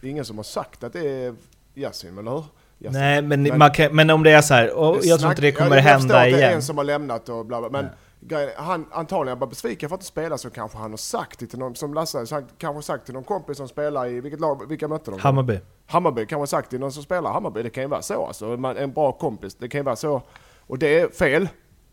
[0.00, 1.34] det är ingen som har sagt att det är
[1.74, 2.44] Yasin, eller hur?
[2.78, 3.00] Yasin.
[3.00, 5.42] Nej men, Men- man kan, men om det är så här, jag tror snack- inte
[5.42, 6.54] det kommer jag, jag förstår hända att det är igen.
[6.54, 7.70] en som har lämnat och bla bla.
[7.70, 7.86] Men
[8.28, 11.46] grejen, han antagligen bara besviken för att inte spela så kanske han har sagt det
[11.46, 14.40] till någon, som Lasse har sagt, kanske sagt till någon kompis som spelar i, vilket
[14.40, 15.20] lag, vilka mötte de?
[15.20, 15.60] Hammarby.
[15.86, 18.56] Hammarby kanske sagt till någon som spelar Hammarby, det kan ju vara så alltså.
[18.56, 20.22] Man, en bra kompis, det kan ju vara så.
[20.60, 21.48] Och det är fel,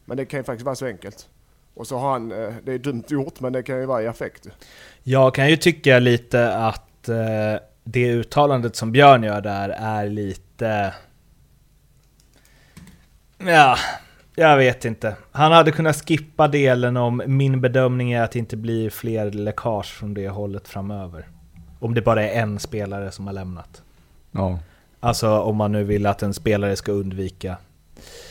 [0.06, 1.30] men det kan ju faktiskt vara så enkelt.
[1.74, 4.08] Och så har han, eh, det är dumt gjort men det kan ju vara i
[4.08, 4.48] affekt.
[5.04, 7.16] Jag kan ju tycka lite att eh,
[7.84, 10.94] det uttalandet som Björn gör där är lite...
[13.38, 13.78] Ja,
[14.36, 15.16] jag vet inte.
[15.32, 19.86] Han hade kunnat skippa delen om min bedömning är att det inte blir fler läckage
[19.94, 21.28] från det hållet framöver.
[21.80, 23.82] Om det bara är en spelare som har lämnat.
[24.32, 24.60] Ja.
[25.00, 27.58] Alltså om man nu vill att en spelare ska undvika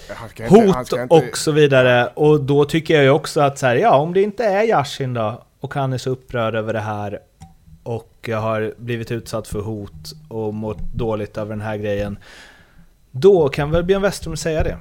[0.08, 2.06] Han ska inte- han hot ska inte- och så vidare.
[2.06, 5.14] Och då tycker jag ju också att så här, ja om det inte är Yashin
[5.14, 7.18] då och han är så upprörd över det här
[7.82, 12.18] och har blivit utsatt för hot och mått dåligt över den här grejen.
[13.10, 14.78] Då kan väl Björn Westrum säga det.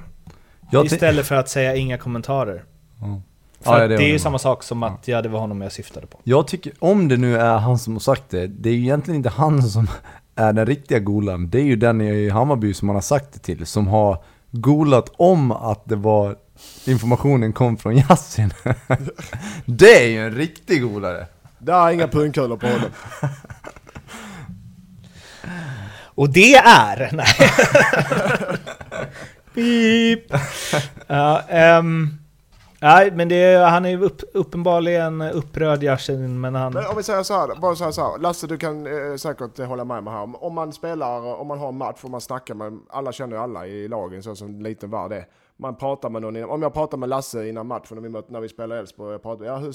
[0.72, 2.64] Jag Istället för att säga inga kommentarer.
[3.00, 3.20] Ja.
[3.60, 5.72] För Ja, det det, är ju samma sak som att ja, det var honom jag
[5.72, 6.18] syftade på.
[6.24, 9.16] Jag tycker, om det nu är han som har sagt det, det är ju egentligen
[9.16, 9.88] inte han som
[10.36, 11.50] är den riktiga golan.
[11.50, 15.12] Det är ju den i Hammarby som man har sagt det till, som har golat
[15.16, 16.36] om att det var
[16.86, 18.52] informationen kom från Yasin.
[19.66, 21.26] det är ju en riktig golare.
[21.58, 22.90] Det är inga pungkulor på honom.
[26.14, 27.10] Och det är...
[27.12, 27.36] Nej.
[29.54, 30.20] Beep.
[31.06, 32.08] Ja, ehm,
[32.80, 36.72] nej, men det är, han är ju upp, uppenbarligen upprörd Yashin, men han...
[36.72, 38.18] Men om vi säger så här, bara så här, så här.
[38.18, 40.44] Lasse du kan eh, säkert hålla med mig här.
[40.44, 43.42] Om man spelar, om man har en match och man snackar med, alla känner ju
[43.42, 45.26] alla i lagen så som en liten värld är.
[45.62, 48.40] Man pratar med någon, om jag pratar med Lasse innan matchen när vi, möter, när
[48.40, 49.72] vi spelar Elfsborg, jag pratar, ja hur,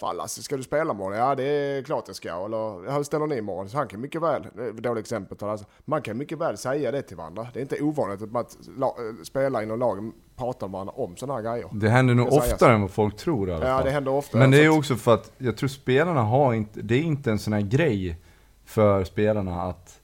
[0.00, 1.18] fan Lasse ska du spela imorgon?
[1.18, 3.68] Ja det är klart jag ska, eller ja, hur ställer ni imorgon?
[3.68, 4.46] Så han kan mycket väl,
[4.78, 5.64] dåligt exempel, tar Lasse.
[5.84, 7.46] man kan mycket väl säga det till varandra.
[7.52, 8.44] Det är inte ovanligt att man,
[8.76, 11.68] la, spelare inom lagen pratar med varandra om sådana här grejer.
[11.72, 13.84] Det händer nog Det oftare än vad folk tror i alla Ja fall.
[13.84, 14.38] det händer ofta.
[14.38, 17.38] Men det är också för att, jag tror spelarna har inte, det är inte en
[17.38, 18.20] sån här grej
[18.64, 20.00] för spelarna att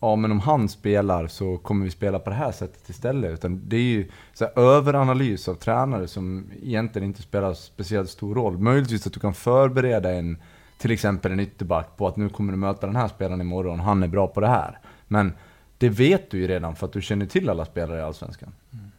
[0.00, 3.32] Ja men om han spelar så kommer vi spela på det här sättet istället.
[3.32, 8.34] Utan det är ju så här överanalys av tränare som egentligen inte spelar speciellt stor
[8.34, 8.58] roll.
[8.58, 10.38] Möjligtvis att du kan förbereda en,
[10.78, 14.02] till exempel en ytterback på att nu kommer du möta den här spelaren imorgon, han
[14.02, 14.78] är bra på det här.
[15.08, 15.32] Men
[15.78, 18.52] det vet du ju redan för att du känner till alla spelare i Allsvenskan.
[18.72, 18.90] Mm.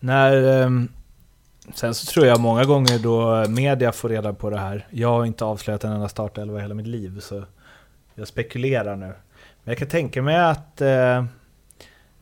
[0.00, 0.88] När, ehm,
[1.74, 4.86] sen så tror jag många gånger då media får reda på det här.
[4.90, 7.44] Jag har inte avslöjat en enda startelva i hela mitt liv, så
[8.14, 9.12] jag spekulerar nu.
[9.66, 11.24] Men jag kan tänka mig att eh,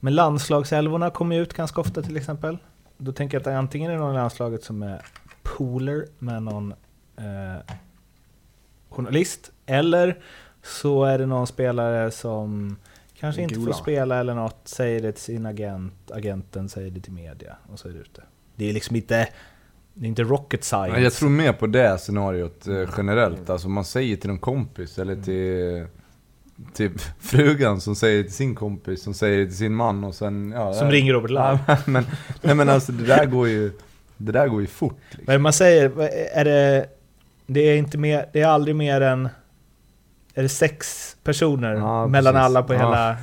[0.00, 2.58] men landslagsälvorna kommer ut ganska ofta till exempel.
[2.96, 5.02] Då tänker jag att det antingen är någon i landslaget som är
[5.42, 6.74] pooler med någon
[7.16, 7.74] eh,
[8.88, 10.18] journalist, eller
[10.62, 12.76] så är det någon spelare som
[13.20, 17.12] kanske inte får spela eller något, säger det till sin agent, agenten säger det till
[17.12, 18.22] media och så är det ute.
[18.56, 19.28] Det är liksom inte,
[19.94, 20.98] det är inte rocket science.
[20.98, 23.50] Ja, Jag tror mer på det scenariot eh, generellt.
[23.50, 25.86] Alltså man säger till en kompis eller till,
[26.74, 26.90] till
[27.20, 30.52] frugan som säger till sin kompis som säger till sin man och sen...
[30.56, 31.30] Ja, Som det- ringer Robert.
[31.30, 32.06] Ja, men,
[32.42, 33.72] nej men alltså det där går ju,
[34.16, 35.00] det där går ju fort.
[35.10, 35.24] Liksom.
[35.26, 36.86] Men man säger, vad är det,
[37.46, 39.28] det är inte mer, det är aldrig mer än,
[40.34, 42.44] är det sex personer Ja, mellan precis.
[42.44, 42.78] alla på Ja.
[42.78, 43.16] hela...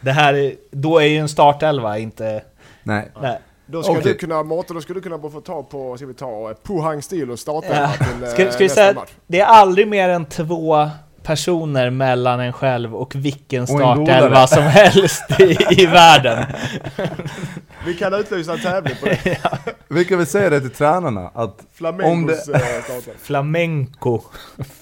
[0.00, 2.42] Det här är, då är ju en startelva inte...
[2.82, 3.10] Nej.
[3.22, 3.38] Nej.
[3.66, 4.02] Då ska Okej.
[4.04, 6.56] du kunna, Mårten, då skulle du kunna bara få ta på, ska vi ta, eh,
[6.56, 7.92] Pohang Steel och starta Ja.
[8.06, 9.10] till eh, Ska, ska vi nästa säga, match.
[9.26, 10.88] det är aldrig mer än två
[11.28, 16.44] personer mellan en själv och vilken startelva som helst i, i världen.
[17.86, 19.38] Vi kan utlysa en tävling på det.
[19.88, 23.14] Vi kan väl säga det till tränarna att om Flamengos det, eh.
[23.22, 24.20] Flamenco.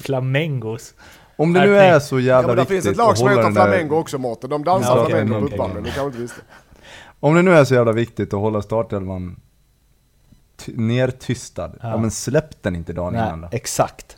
[0.01, 0.95] Flamengos.
[1.37, 3.29] om det nu är så Ja, jävla men det viktigt finns ett lag att som
[3.29, 4.51] hålla heter den där- Flamengo också Mårten.
[4.51, 5.55] De dansar Ja, okej, flamenco på okej.
[5.55, 6.41] uppvärmningen, det kanske inte visste.
[7.21, 9.41] Om det nu är så jävla viktigt att hålla startelvan
[10.57, 11.89] ty- nertystad, ja.
[11.91, 11.97] Ja.
[11.97, 13.57] men släpp den inte dagen innan Nej, då.
[13.57, 14.17] exakt.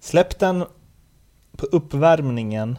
[0.00, 0.64] Släpp den
[1.56, 2.78] på uppvärmningen.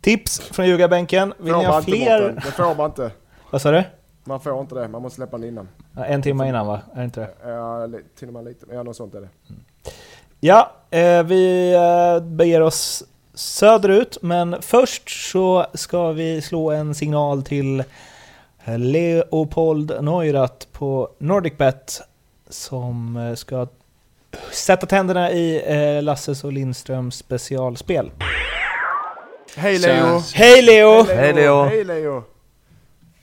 [0.00, 1.34] Tips från ljugarbänken.
[1.38, 2.32] Vill ni ha fler?
[2.32, 3.10] Det får man inte.
[3.50, 3.84] Vad sa du?
[4.24, 5.68] Man får inte det, man måste släppa den innan.
[5.94, 6.80] En timme innan va?
[6.92, 7.50] Är det inte det?
[7.50, 7.88] Ja,
[8.18, 9.28] till och med lite, ja något sånt är det.
[10.40, 17.42] Ja, eh, vi eh, beger oss söderut, men först så ska vi slå en signal
[17.42, 17.84] till
[18.64, 22.00] Leopold Neurath på NordicBet
[22.48, 23.66] som eh, ska
[24.52, 25.62] sätta tänderna i
[25.96, 28.10] eh, Lasses och Lindströms specialspel.
[29.56, 29.78] Hej.
[29.78, 30.22] Leo!
[30.34, 31.02] Hej Leo!
[31.02, 31.62] Hej, Leo.
[31.64, 32.24] Hej Leo!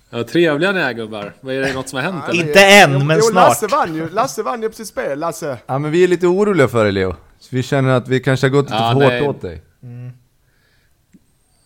[0.10, 1.34] Ja, trevliga ni är gubbar.
[1.42, 2.44] Vad är det något som har hänt eller?
[2.48, 3.48] Inte än, men jo, snart.
[3.50, 5.58] Lasse vann ju, Lasse vann ju på sitt spel, Lasse.
[5.66, 7.16] Ja men vi är lite oroliga för dig Leo.
[7.40, 9.22] Så vi känner att vi kanske har gått lite Ja, för nej.
[9.22, 9.62] hårt åt dig.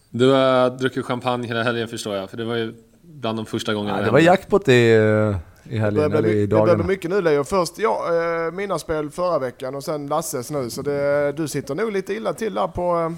[0.10, 3.74] Du har druckit champagne hela helgen förstår jag, för det var ju bland de första
[3.74, 5.38] gångerna Ja, det var jackpot i, eh,
[5.70, 6.84] i Det helgen, börjar eller i det börjar dagarna.
[6.84, 7.44] bli mycket nu Leo.
[7.44, 8.06] Först ja,
[8.48, 10.70] eh, mina spel förra veckan och sen Lasses nu.
[10.70, 13.10] Så det, du sitter nog lite illa till där på eh,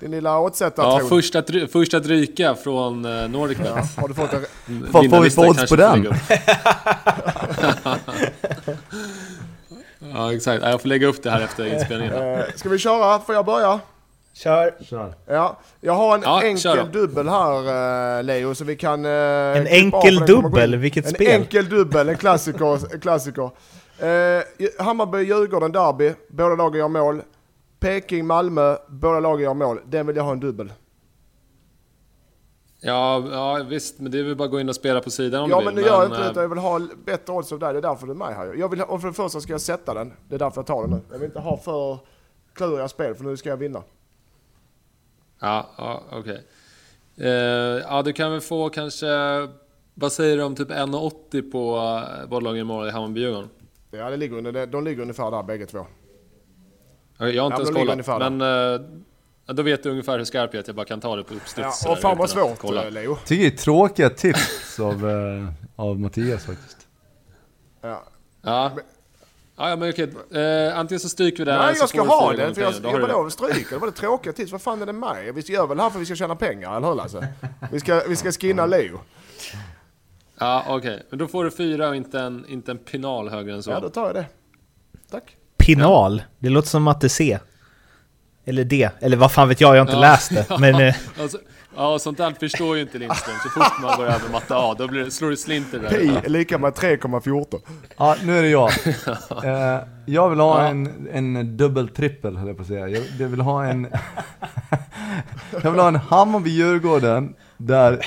[0.00, 1.08] din lilla Ja, oddsättartron.
[1.08, 3.66] först att, ry- först att ryka från uh, NordicBet.
[3.76, 4.44] Ja, har du fått en,
[4.90, 6.04] Vad får vi för odds på den?
[10.14, 10.62] ja, exakt.
[10.62, 12.14] Ja, Jag får lägga upp det här efter inspelningen.
[12.16, 13.18] eh, ska vi köra?
[13.18, 13.80] Får jag börja?
[14.32, 14.74] Kör.
[14.84, 15.14] Kör.
[15.26, 19.04] Ja, jag har en Ja, enkel dubbel här eh, Leo, så vi kan...
[19.04, 20.76] eh, En enkel dubbel?
[20.76, 21.26] Vilket en spel?
[21.26, 22.92] En enkel dubbel, en klassiker.
[22.94, 23.50] en klassiker.
[23.98, 24.42] Eh,
[24.78, 27.22] Hammarby-Djurgården derby, båda lagen gör mål.
[27.80, 29.80] Peking-Malmö, båda lagen gör mål.
[29.86, 30.72] Den vill jag ha en dubbel.
[32.82, 35.42] Ja, ja, visst, men det är väl bara att gå in och spela på sidan
[35.42, 35.84] om Ja du men vill.
[35.84, 37.82] det gör jag inte eh, utan jag vill ha bättre odds av dig, det är
[37.82, 40.12] därför du är med här Jag vill och för det första ska jag sätta den,
[40.28, 41.00] det är därför jag tar den nu.
[41.10, 41.98] Jag vill inte ha för
[42.54, 43.82] kluriga spel för nu ska jag vinna.
[45.40, 46.42] Ja, ja okej.
[47.16, 49.06] Eh, ja, du kan väl få kanske...
[49.94, 53.48] Vad säger du om typ 1,80 på uh, bolllagen imorgon i Hammarby-Djurgården?
[53.90, 55.86] Ja det ligger under, de ligger ungefär där bägge två.
[57.16, 58.80] Okej, Jag har inte Ja, ens kollat, men eh,
[59.46, 61.24] ja, då vet du ungefär hur skarp jag är att jag bara kan ta det
[61.24, 61.82] på uppstuds.
[61.84, 62.84] Ja, och fan vad svårt kolla.
[62.84, 63.16] eh, Leo.
[63.26, 66.88] Tycker det är tråkiga tips av, eh, av Mattias faktiskt.
[67.80, 68.02] Ja.
[68.42, 68.72] Ja.
[69.60, 70.10] Ja, ja, men okej.
[70.42, 73.30] Eh, antingen så stryker vi den Nej jag ska ha den för jag, jag vadå
[73.30, 73.68] stryka?
[73.74, 75.34] Det var det tråkiga tips, vad fan är det med?
[75.34, 77.28] Vi gör väl här för att vi ska tjäna pengar, eller hur Lasse?
[77.72, 79.00] Vi ska, vi ska skinna Leo.
[80.38, 81.06] Ja, okej.
[81.10, 83.70] Men då får du fyra och inte en, inte en pinal högre än så.
[83.70, 84.26] Ja då tar jag det.
[85.10, 85.36] Tack.
[85.56, 86.22] Pinal?
[86.38, 87.38] Det låter som matte C.
[88.44, 88.90] Eller D.
[89.00, 90.00] Eller vad fan vet jag, jag har inte Ja.
[90.00, 90.46] läst det.
[90.58, 91.38] Men eh, Alltså,
[91.76, 93.36] ja, sånt där förstår ju inte Lindström.
[93.42, 95.88] Så fort man går över matte A, då blir det, slår det slinter där.
[95.88, 97.60] Pi är lika med 3,14.
[97.96, 98.70] Ja, nu är det jag.
[99.44, 102.88] Eh, jag vill ha en, en dubbel trippel höll jag på att säga.
[102.88, 103.88] Jag, jag vill ha en...
[105.62, 108.06] jag vill ha en Hammarby-Djurgården där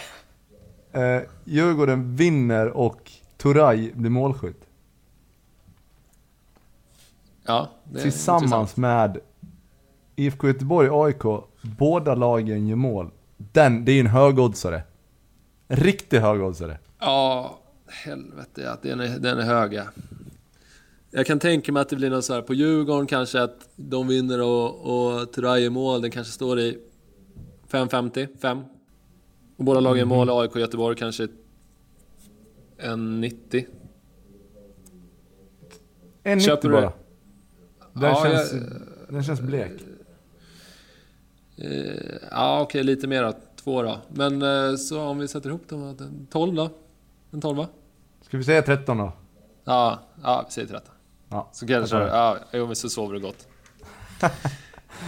[0.92, 4.66] eh, Djurgården vinner och Turay blir målskytt.
[7.46, 8.78] Ja, det är Tillsammans intressant.
[8.78, 9.20] med
[10.16, 13.12] IFK Göteborg AIK, båda lagen gör mål.
[13.52, 14.82] Den, det är ju en högoddsare.
[15.68, 16.78] En riktig högoddsare.
[17.00, 19.84] Ja, helvete ja, den är, den är hög ja.
[21.12, 24.08] Jag kan tänka mig att det blir något så här på Djurgården kanske att de
[24.08, 24.76] vinner och,
[25.22, 26.02] och Turay mål.
[26.02, 26.78] Den kanske står i
[27.70, 28.60] 5.50, 5.
[29.58, 31.28] Och båda lagen i mål, AIK och Göteborg kanske
[32.78, 33.66] en 90.
[36.24, 36.94] En Köper 90 du bara.
[37.94, 39.72] Den, Ja, känns, jag- den känns blek.
[41.58, 43.34] Eh, ja, okej, lite mer.
[43.64, 43.98] Två då.
[44.10, 46.70] Men eh, så om vi sätter ihop dem, en 12 då?
[47.32, 47.68] En 12 va?
[48.22, 49.12] Ska vi säga 13 då?
[49.64, 50.94] Ja, ja vi säger 13.
[51.30, 51.50] Ja.
[51.52, 53.48] Så kanske, ja, jo men så sover du gott.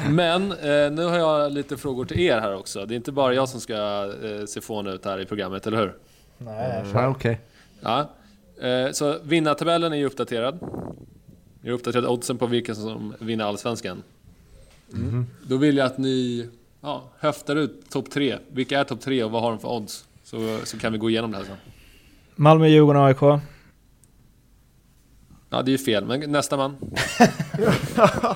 [0.09, 2.85] Men eh, nu har jag lite frågor till er här också.
[2.85, 3.75] Det är inte bara jag som ska
[4.23, 5.95] eh, se fån ut här i programmet, eller hur?
[6.93, 7.39] Ja, okej.
[7.81, 8.09] Ja.
[8.67, 10.59] Eh, så vinnartabellen är ju uppdaterad.
[11.61, 14.03] Jag har uppdaterat oddsen på vilka som vinner Allsvenskan.
[15.47, 16.49] Då vill jag att ni
[16.81, 18.37] ja, höftar ut topp tre.
[18.51, 20.05] Vilka är topp tre och vad har de för odds?
[20.23, 21.57] Så, så kan vi gå igenom det här sen.
[22.35, 23.21] Malmö, Djurgården, AIK.
[25.49, 26.75] Ja, det är ju fel, men nästa man.
[26.81, 28.35] Uh,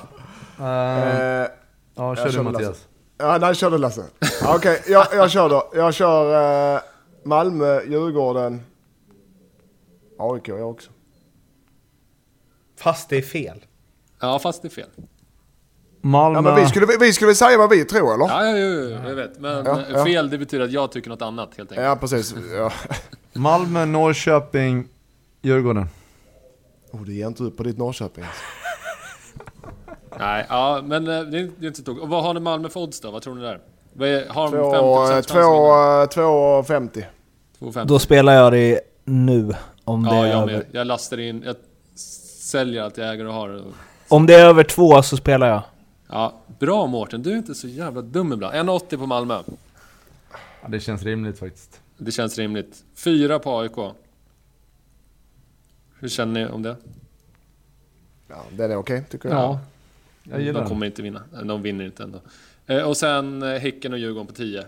[0.60, 1.50] Eh, ja,
[1.94, 2.88] jag kör du kör Mattias.
[3.18, 4.04] ja, nej, kör du Lasse.
[4.46, 5.70] Okej, jag, jag kör då.
[5.74, 6.80] Jag kör eh,
[7.24, 8.62] Malmö, Djurgården,
[10.18, 10.90] AIK jag också.
[12.76, 13.64] Fast det är fel.
[14.20, 14.88] Ja, fast det är fel.
[16.00, 16.38] Malmö.
[16.38, 18.24] Ja, men vi skulle, vi skulle säga vad vi tror eller?
[18.28, 19.38] Ja, ja, ja, ja jag vet.
[19.40, 20.04] Men Ja, eh, ja.
[20.04, 21.86] fel, det betyder att jag tycker något annat helt enkelt.
[21.86, 22.34] Ja, precis.
[22.56, 22.72] Ja.
[23.32, 24.88] Malmö, Norrköping,
[25.42, 25.88] Djurgården.
[26.92, 28.24] Oh, det ger inte ut på ditt Norrköping.
[30.18, 32.02] Nej, ja, men eh, det är, det är inte så tokigt.
[32.02, 33.10] Och vad har ni Malmö för odds då?
[33.10, 33.60] Vad tror ni där?
[34.28, 36.28] Har de 50% chans att vinna?
[36.28, 37.04] 2,50.
[37.60, 37.84] 2,50?
[37.84, 39.54] Då spelar jag det nu.
[39.84, 40.64] Om det, Ja, jag med.
[40.72, 41.56] Jag lastar in, jag
[42.40, 43.62] säljer allt jag äger och har.
[44.08, 45.62] om det är över två så spelar jag.
[46.12, 48.54] Ja, bra Mårten, du är inte så jävla dum ibland.
[48.54, 49.42] 1,80 på Malmö.
[50.62, 51.80] Ja, det känns rimligt faktiskt.
[51.98, 52.84] Det känns rimligt.
[52.94, 53.94] 4 på AIK.
[55.98, 56.76] Hur känner ni om det?
[58.28, 59.38] Ja, den är okej tycker jag.
[59.38, 59.60] Ja,
[60.22, 60.68] jag gillar De den.
[60.68, 61.22] kommer inte vinna.
[61.44, 62.20] De vinner inte ändå.
[62.66, 64.64] Eh, Och sen eh, Häcken och Djurgården på 10.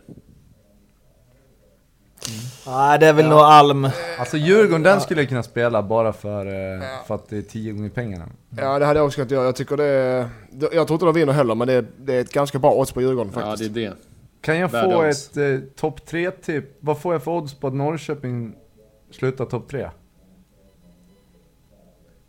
[2.66, 3.88] Nej, det är väl nog Alm.
[4.18, 7.72] Alltså Djurgården, den skulle jag kunna spela bara för, eh, för att det är 10
[7.72, 8.28] gånger pengarna.
[8.56, 9.44] Ja, det hade jag också kunnat göra.
[9.44, 10.28] Jag tycker det är...
[10.60, 12.92] Jag tror inte de vinner heller, men det är, det är ett ganska bra odds
[12.92, 13.74] på Djurgården Ja, faktiskt.
[13.74, 13.96] det är det.
[14.40, 15.30] Kan jag få odds.
[15.30, 16.64] ett eh, topp 3-tipp?
[16.80, 18.54] Vad får jag för odds på att Norrköping
[19.10, 19.88] slutar topp 3?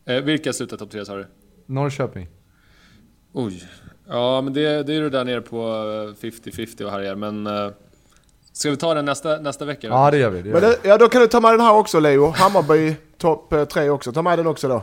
[0.05, 1.25] Eh, vilka slutar topp 3 sa du?
[1.65, 2.27] Norrköping.
[3.33, 3.63] Oj.
[4.07, 7.47] Ja, men det, det är du där nere på eh, 50-50 och härjar, men...
[7.47, 7.69] Eh,
[8.53, 9.93] ska vi ta den nästa, nästa vecka då?
[9.95, 10.41] Ja, det gör vi.
[10.41, 12.27] Det gör Men det, ja, då kan du ta med den här också Leo.
[12.35, 14.11] Hammarby topp 3 också.
[14.11, 14.81] Ta med den också då.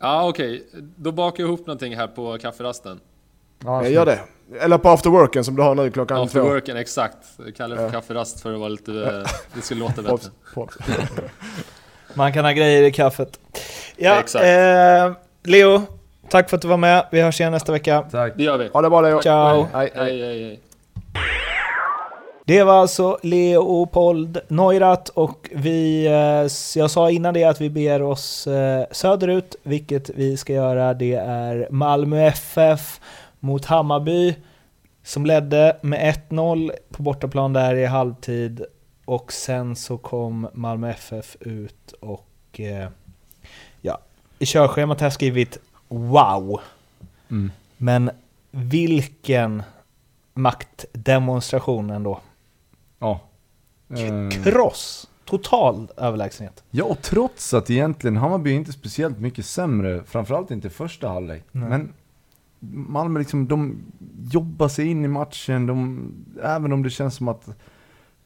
[0.00, 0.66] Ja, okej.
[0.96, 3.00] Då bakar jag ihop någonting här på kafferasten.
[3.64, 4.20] Ja, Jag gör det.
[4.60, 6.48] Eller på afterworken som du har nu klockan After två.
[6.48, 7.16] worken, exakt.
[7.46, 8.92] Jag kallar det för kafferast för att vara lite...
[8.92, 10.30] eh, Det skulle låta bättre.
[12.14, 13.40] Man kan ha grejer i kaffet.
[13.96, 14.44] Ja, Exakt.
[14.44, 15.12] eh,
[15.44, 15.82] Leo.
[16.30, 17.06] Tack för att du var med.
[17.12, 18.04] Vi hörs igen nästa vecka.
[18.10, 18.32] Tack.
[18.36, 18.68] Det gör vi.
[18.68, 19.22] Ha det bra Leo.
[19.22, 19.66] Ciao.
[19.72, 20.04] Hej, hej.
[20.04, 20.60] Hej, hej, hej.
[22.48, 28.02] Det var alltså Leopold Neurath och vi, eh, jag sa innan det att vi ber
[28.02, 30.94] oss eh, söderut, vilket vi ska göra.
[30.94, 33.00] Det är Malmö FF
[33.40, 34.34] mot Hammarby
[35.02, 38.64] som ledde med 1-0 på bortaplan där i halvtid
[39.04, 42.88] och sen så kom Malmö FF ut och eh,
[43.80, 43.98] ja,
[44.38, 46.60] i körschemat har jag skrivit wow.
[47.30, 47.50] Mm.
[47.76, 48.10] Men
[48.50, 49.62] vilken
[50.34, 52.20] maktdemonstration ändå.
[52.98, 53.20] Ja.
[53.88, 55.08] Eh, Kross!
[55.24, 56.64] Total överlägsenhet.
[56.70, 61.44] Ja, och trots att egentligen Hammarby inte speciellt mycket sämre, framförallt inte första halvlek.
[61.52, 61.68] Nej.
[61.68, 61.92] Men
[62.60, 63.78] Malmö liksom, de
[64.30, 66.10] jobbar sig in i matchen, de,
[66.42, 67.48] även om det känns som att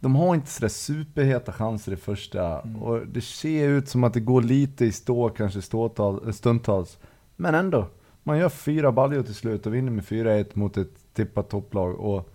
[0.03, 2.61] de har inte sådär superheta chanser i första.
[2.61, 2.83] Mm.
[2.83, 6.99] Och det ser ut som att det går lite i stå, kanske ståtal, stundtals.
[7.37, 7.87] Men ändå,
[8.23, 12.01] man gör fyra baljor till slut och vinner med 4-1 mot ett tippat topplag.
[12.01, 12.31] Och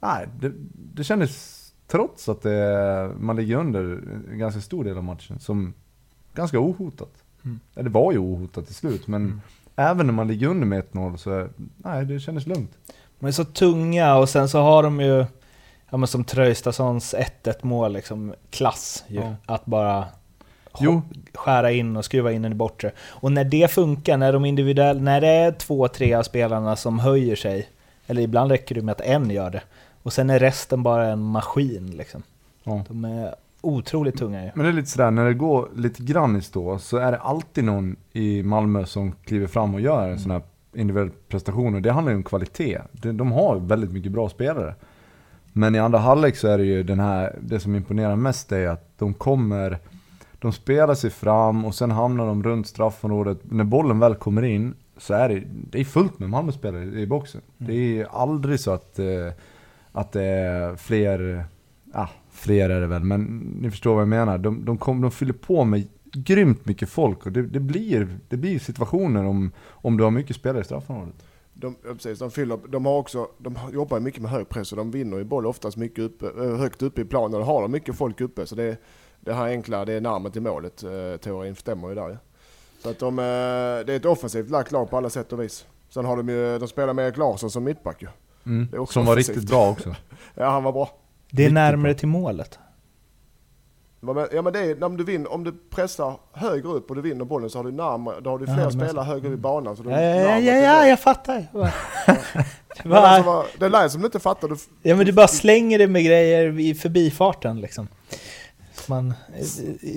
[0.00, 1.57] nej, det, det kändes,
[1.90, 3.80] trots att det, man ligger under
[4.32, 5.74] en ganska stor del av matchen, som
[6.34, 7.10] ganska ohotat.
[7.44, 7.60] Mm.
[7.74, 9.40] Ja, det var ju ohotat till slut, men
[9.76, 12.70] även när man ligger under med 1-0 så, är- nej, det kändes lugnt.
[13.20, 15.24] De är så tunga och sen så har de ju,
[15.90, 17.14] ja men som Tröjstadssons
[17.44, 19.20] 1-1 mål liksom, klass ju.
[19.20, 19.34] Ja.
[19.46, 20.04] Att bara
[20.80, 21.02] Jo.
[21.34, 22.92] skära in och skruva in den i bortre.
[23.00, 26.98] Och när det funkar, när de individuella, när det är två, tre av spelarna som
[26.98, 27.68] höjer sig,
[28.06, 29.62] eller ibland räcker det med att en gör det,
[30.02, 32.22] och sen är resten bara en maskin liksom.
[32.64, 32.84] Ja.
[32.88, 34.50] De är otroligt tunga ju.
[34.54, 37.18] Men det är lite sådär, när det går lite grann i stå så är det
[37.18, 40.42] alltid någon i Malmö som kliver fram och gör en sån här
[40.72, 41.74] individuell prestation.
[41.74, 42.78] Och det handlar ju om kvalitet.
[42.92, 44.74] De, har väldigt mycket bra spelare.
[45.52, 48.68] Men i andra halvlek så är det ju den här, det som imponerar mest är
[48.68, 49.78] att de kommer,
[50.38, 53.38] de spelar sig fram och sen hamnar de runt straffområdet.
[53.42, 57.40] När bollen väl kommer in så är det, det är fullt med Malmö-spelare i boxen.
[57.58, 59.06] Det är aldrig så att, eh,
[59.92, 61.44] att det är fler,
[61.92, 62.08] ja
[62.38, 63.24] fler är det väl, men
[63.60, 64.38] ni förstår vad jag menar.
[64.38, 68.36] De, de, kom, de fyller på med grymt mycket folk och det, det, blir, det
[68.36, 71.14] blir situationer om, om du har mycket spelare i straffområdet.
[71.54, 74.78] De, ja, precis, de, fyller, de, har också, de jobbar mycket med hög press och
[74.78, 77.34] de vinner ju boll oftast mycket uppe, eh, högt uppe i planen.
[77.34, 78.46] Och då har de mycket folk uppe.
[78.46, 78.76] Så det,
[79.20, 80.82] det här enkla, det är närmet till målet.
[80.82, 82.16] Eh, teorin stämmer ju där ju.
[82.82, 85.66] Så att de, det är ett offensivt lagt lag på alla sätt och vis.
[85.88, 88.08] Sen har de ju, de spelar med Erik Larsson som mittback ju.
[88.46, 88.68] Mm.
[88.70, 89.36] Det Som var offensivt.
[89.36, 89.94] riktigt bra också.
[90.34, 90.90] Ja, han var bra.
[91.30, 91.98] Det är Riktigt närmare bra.
[91.98, 92.58] till målet.
[94.32, 97.24] Ja men det är, när du vinner, om du pressar högre upp och du vinner
[97.24, 99.36] bollen så har du närmare, då har du Ja, fler men spelare högre upp i
[99.36, 99.76] banan.
[99.76, 101.34] Så du Ja, ja, ja, ja, jag fattar.
[102.82, 104.48] Det Men var- alltså, det som du inte fattar.
[104.48, 107.88] Du, Ja men du bara slänger det med grejer i förbifarten liksom.
[108.88, 109.14] Som, man,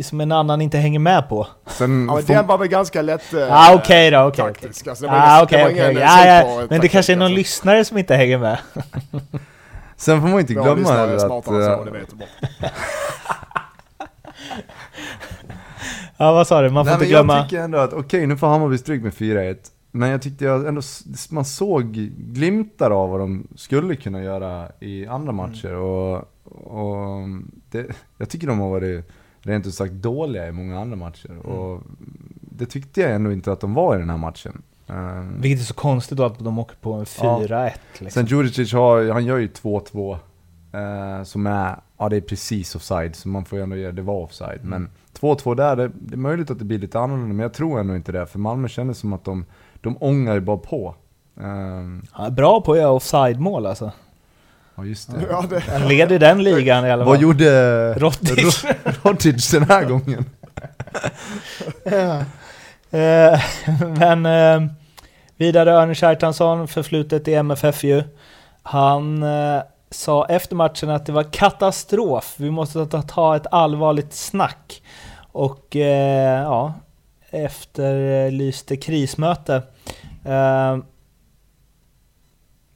[0.03, 1.47] som en annan inte hänger med på.
[1.67, 3.33] Sen ja, men den var väl ganska lätt...
[3.33, 4.45] eh, Ja okej då, okej.
[4.45, 4.87] taktisk.
[4.87, 5.91] Alltså, det var Ah, okej, okej.
[5.91, 6.65] ingen Ja, ja.
[6.69, 7.37] Men det kanske är någon alltså.
[7.37, 8.57] lyssnare som inte hänger med.
[9.95, 11.45] Sen får man inte glömma heller att...
[11.45, 12.09] så, det vet.
[16.17, 16.69] Ja vad sa du?
[16.69, 17.35] Man får Nej, inte glömma...
[17.37, 19.57] Jag tycker ändå att, okej nu får Hammarby stryk med 4-1.
[19.91, 20.81] Men jag tyckte jag ändå,
[21.29, 21.83] man såg
[22.17, 25.73] glimtar av vad de skulle kunna göra i andra matcher.
[25.75, 27.27] Och, och
[27.69, 27.87] det,
[28.17, 29.05] jag tycker de har varit
[29.41, 31.37] rent ut sagt dåliga i många andra matcher.
[31.37, 31.81] Och
[32.41, 34.61] det tyckte jag ändå inte att de var i den här matchen.
[34.87, 38.09] Um, Vilket är så konstigt då att de åker på en 4-1 liksom.
[38.09, 40.17] Sen Djurdjic har, han gör ju 2-2.
[40.73, 44.01] Eh, som är, ja det är precis offside, så man får ju ändå ge det
[44.01, 44.59] var offside.
[44.63, 44.89] Men
[45.19, 47.95] 2-2 där, det, det är möjligt att det blir lite annorlunda, men jag tror ändå
[47.95, 48.25] inte det.
[48.25, 49.45] För Malmö kändes som att de,
[49.81, 50.95] de ångar ju bara på.
[51.35, 53.91] Han är bra på att göra offside-mål alltså.
[54.75, 55.25] Ja just det.
[55.29, 57.13] Ja, det, Han leder den ligan i alla fall.
[57.13, 58.63] Vad gjorde Rottic.
[58.63, 60.25] Ro- Rottic den här gången?
[61.83, 62.19] Ja.
[62.99, 63.39] Eh,
[63.99, 64.71] Men eh,
[65.37, 68.03] vidare Örne Kjartansson, förflutet i MFF ju.
[68.63, 72.33] Han eh, sa efter matchen att det var katastrof.
[72.37, 74.81] Vi måste ta, ta ett allvarligt snack.
[75.31, 76.73] Och eh, ja,
[77.29, 79.61] efterlyste krismöte.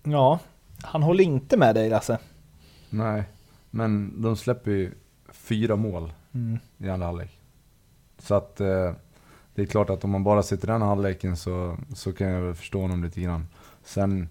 [0.03, 0.39] Ja,
[0.85, 2.17] han håller inte med dig Lasse.
[2.89, 3.23] Nej,
[3.71, 4.91] men de släpper ju
[5.31, 6.59] fyra mål Mm.
[6.77, 7.39] i andra halvlek.
[8.19, 8.91] Så att eh,
[9.55, 12.41] det är klart att om man bara sitter i den halvleken så, så kan jag
[12.41, 13.47] väl förstå honom lite grann.
[13.83, 14.29] Sen,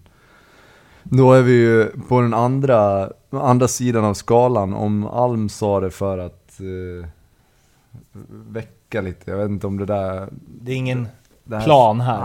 [1.03, 4.73] då är vi ju på den andra, andra sidan av skalan.
[4.73, 7.09] Om Alm sa det för att eh,
[8.29, 10.29] väcka lite, jag vet inte om det där...
[10.61, 11.07] Det är ingen
[11.43, 12.19] Det här plan här.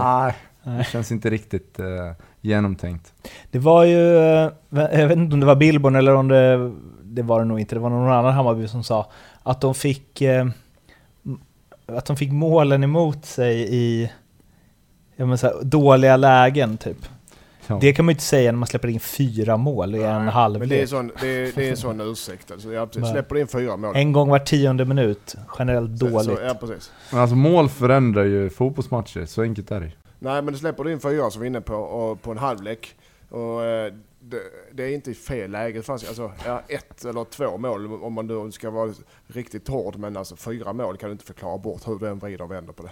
[0.63, 3.13] Nej, det känns inte riktigt eh, genomtänkt.
[3.51, 6.73] Det var ju, eh, jag vet inte om det var Billborn eller om det,
[7.03, 9.11] det var det nog inte, det var någon annan Hammarby som sa
[9.43, 10.47] att de fick, eh,
[11.87, 14.11] att de fick målen emot sig i,
[15.17, 16.99] så här, dåliga lägen typ.
[17.67, 17.79] Ja.
[17.81, 20.21] Det kan man ju inte säga när man släpper in fyra mål i en Men
[20.25, 20.89] det är, halvlek.
[20.89, 22.51] sån, det, är, det är en sån ursäkt.
[22.51, 23.03] Alltså, ja, precis.
[23.03, 23.13] Nej.
[23.13, 23.97] Släpper in fyra mål.
[23.97, 25.37] En gång var tionde minut.
[25.59, 26.25] Generellt så- dåligt.
[26.39, 26.93] Så, ja, precis.
[27.13, 29.93] Men alltså mål förändrar ju fotbollsmatcher, så enkelt är det.
[30.23, 32.39] Nej men du släpper du in fyra som vi är inne på, och, på en
[32.39, 32.97] halvlek.
[33.31, 34.41] Och, eh, det,
[34.73, 35.79] det är inte i fel läge.
[35.79, 38.93] Det fanns, alltså, ja, ett eller två mål om man då ska vara
[39.27, 39.97] riktigt hård.
[39.97, 42.73] Men alltså fyra mål kan du inte förklara bort hur du än vrider och vänder
[42.73, 42.91] på det.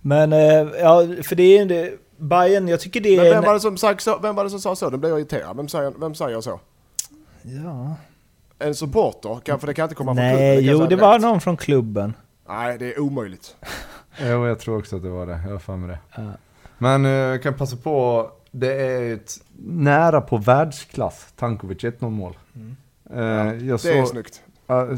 [0.00, 3.30] Men, eh, ja, för det är ju det, Bayern, jag tycker det Men är...
[3.30, 4.90] vem en- var det som, sagt så, vem var det som sa så?
[4.90, 5.56] Nu blir jag irriterad.
[5.56, 6.60] Vem säger, vem säger så?
[7.42, 7.94] Ja.
[8.58, 9.40] En supporter?
[9.44, 10.38] Kan, för det kan inte komma från klubben.
[10.38, 11.22] Nej, kan jag jo det var direkt.
[11.22, 12.14] någon från klubben.
[12.48, 13.56] Nej, det är omöjligt.
[14.20, 15.40] Jo, jag tror också att det var det.
[15.44, 15.98] Jag har för mig det.
[16.22, 16.30] Ja.
[16.78, 22.36] Men eh, jag kan passa på, det är ett nära på världsklass, Tankovic 1-0 mål.
[23.10, 24.42] Eh, jag Det är så, snyggt.
[24.66, 24.88] ja,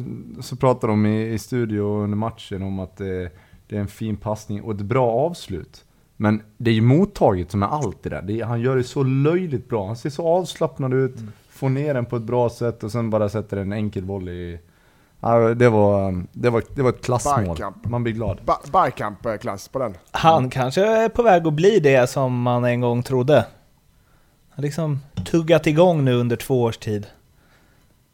[0.40, 3.30] så pratade de i, i studio under matchen om att det,
[3.66, 5.84] det är en fin passning och ett bra avslut.
[6.16, 8.22] Men det är ju mottaget som är allt det där.
[8.22, 9.86] Det är, han gör det så löjligt bra.
[9.86, 11.16] Han ser så avslappnad ut,
[11.48, 14.58] får ner den på ett bra sätt och sen bara sätter en enkel volley i...
[15.20, 17.44] Ja, det, var, det, var, det var ett klassmål.
[17.44, 17.84] Bergkamp.
[17.86, 18.38] Man blir glad.
[18.44, 19.94] Ba- Bergkamp-klass på den.
[20.10, 23.46] Han kanske är på väg att bli det som man en gång trodde.
[24.50, 27.06] Han liksom tuggat igång nu under två års tid.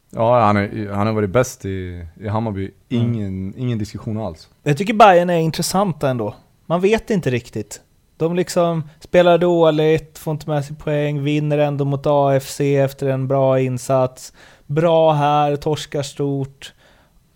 [0.09, 2.71] Ja, han, är, han har varit bäst i, i Hammarby.
[2.89, 4.49] Ingen, ingen diskussion alls.
[4.63, 6.35] Jag tycker Bayern är intressanta ändå.
[6.65, 7.81] Man vet inte riktigt.
[8.17, 13.27] De liksom spelar dåligt, får inte med sig poäng, vinner ändå mot AFC efter en
[13.27, 14.33] bra insats.
[14.65, 16.73] Bra här, torskar stort.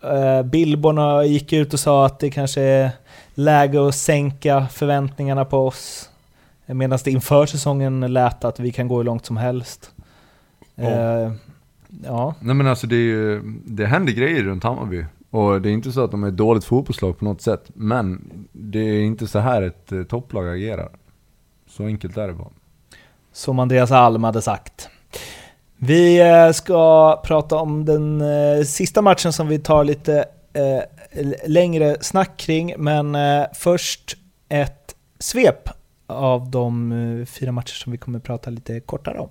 [0.04, 2.92] Uh, Billborn gick ut och sa att det kanske är
[3.34, 6.10] läge att sänka förväntningarna på oss.
[6.66, 9.92] Medan det inför säsongen lät att vi kan gå hur långt som helst.
[10.76, 11.32] Eh,
[12.04, 12.36] ja.
[12.40, 15.06] Nej men alltså det, är ju, det händer grejer runt Hammarby.
[15.30, 17.70] Och det är inte så att de är ett dåligt fotbollslag på något sätt.
[17.74, 18.22] Men
[18.52, 20.90] det är inte så här ett eh, topplag agerar.
[21.68, 22.50] Så enkelt är det bara.
[23.32, 24.90] Som Andreas Alm hade sagt.
[25.82, 30.82] Vi eh, ska prata om den eh, sista matchen som vi tar lite eh,
[31.46, 33.18] längre snack kring, men
[33.54, 34.18] först
[34.50, 35.70] ett svep
[36.08, 39.28] av de fyra matcher som vi kommer prata lite kortare om.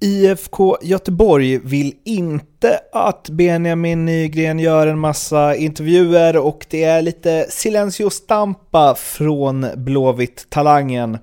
[0.00, 7.46] IFK Göteborg vill inte att Benjamin Nygren gör en massa intervjuer och det är lite
[7.50, 11.18] silencio stampa från Blåvitt-talangen.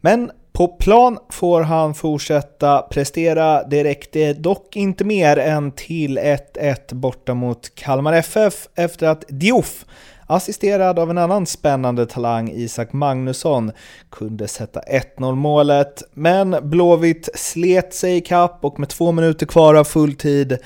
[0.00, 3.64] Men på plan får han fortsätta prestera.
[3.64, 9.84] Det räckte dock inte mer än till 1-1 borta mot Kalmar FF efter att Diouf,
[10.26, 13.72] assisterad av en annan spännande talang, Isak Magnusson,
[14.10, 16.02] kunde sätta 1-0 målet.
[16.14, 20.58] Men Blåvitt slet sig i kapp och med två minuter kvar av full tid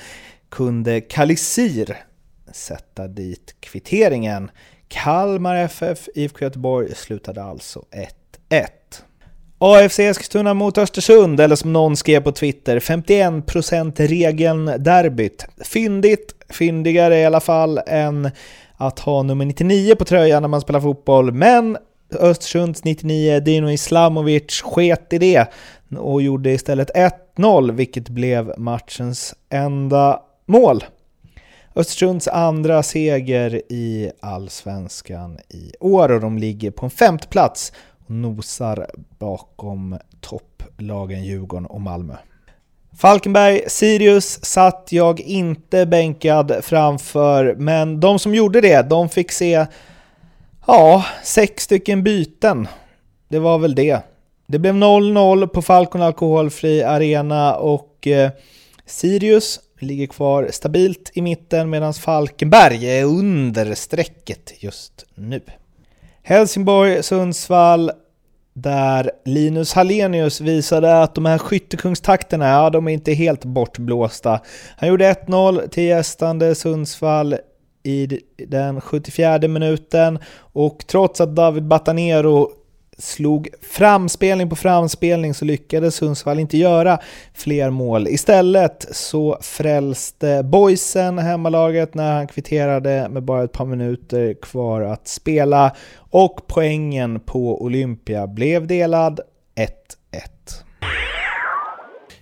[0.48, 1.96] kunde Kalisir
[2.52, 4.50] sätta dit kvitteringen.
[4.88, 7.84] Kalmar FF, IFK Göteborg slutade alltså
[8.50, 8.66] 1-1.
[9.58, 15.46] AFC Eskilstuna mot Östersund, eller som någon skrev på Twitter, 51% regeln derbyt.
[15.64, 18.30] Fyndigt, fyndigare i alla fall än
[18.76, 21.76] att ha nummer 99 på tröjan när man spelar fotboll, men
[22.20, 25.46] Östersunds 99, Dino Islamovic, sket i det
[25.98, 26.90] och gjorde istället
[27.36, 30.84] 1-0, vilket blev matchens enda mål.
[31.76, 37.72] Östersunds andra seger i Allsvenskan i år och de ligger på en femte plats
[38.04, 38.86] och nosar
[39.18, 42.14] bakom topplagen Djurgården och Malmö.
[42.96, 49.66] Falkenberg, Sirius satt jag inte bänkad framför, men de som gjorde det, de fick se,
[50.66, 52.68] ja, sex stycken byten.
[53.28, 54.00] Det var väl det.
[54.46, 58.30] Det blev 0-0 på Falcon Alkoholfri Arena och eh,
[58.86, 65.40] Sirius ligger kvar stabilt i mitten medan Falkenberg är under strecket just nu.
[66.26, 67.90] Helsingborg, Sundsvall,
[68.54, 74.40] där Linus Hallenius visade att de här skyttekungstakterna, ja de är inte helt bortblåsta.
[74.76, 77.36] Han gjorde 1-0 till gästande Sundsvall
[77.82, 82.50] i den 74 minuten och trots att David Batanero
[82.98, 86.98] slog framspelning på framspelning så lyckades Sundsvall inte göra
[87.34, 88.08] fler mål.
[88.08, 95.08] Istället så frälste boysen hemmalaget när han kvitterade med bara ett par minuter kvar att
[95.08, 99.20] spela och poängen på Olympia blev delad
[99.56, 99.68] 1-1.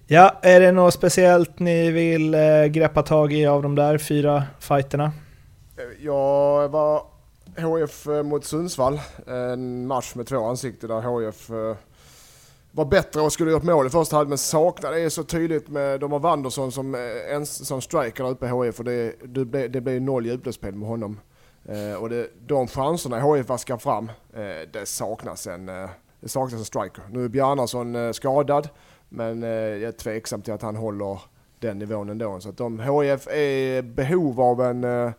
[0.06, 4.42] Ja, är det något speciellt ni vill eh, greppa tag i av de där fyra
[4.60, 5.12] fighterna?
[6.00, 7.02] Jag var
[7.56, 9.00] HF eh, mot Sundsvall.
[9.26, 11.76] En match med två ansikten där HF eh,
[12.70, 14.96] var bättre och skulle gjort mål i första halvlek men saknade.
[14.96, 18.46] Det är så tydligt med, de har Wanderson som, eh, ens, som striker där uppe
[18.46, 19.14] i HF och det,
[19.44, 21.18] det, det noll djupledsspel med honom.
[21.64, 25.90] Eh, och det, de chanserna HIF vaskar fram, eh, det saknas en eh,
[26.20, 27.02] det saknas en striker.
[27.10, 28.68] Nu är Bjarnason skadad,
[29.08, 31.20] men jag är tveksam till att han håller
[31.58, 32.40] den nivån ändå.
[32.40, 35.12] Så att de, HIF är i behov av en,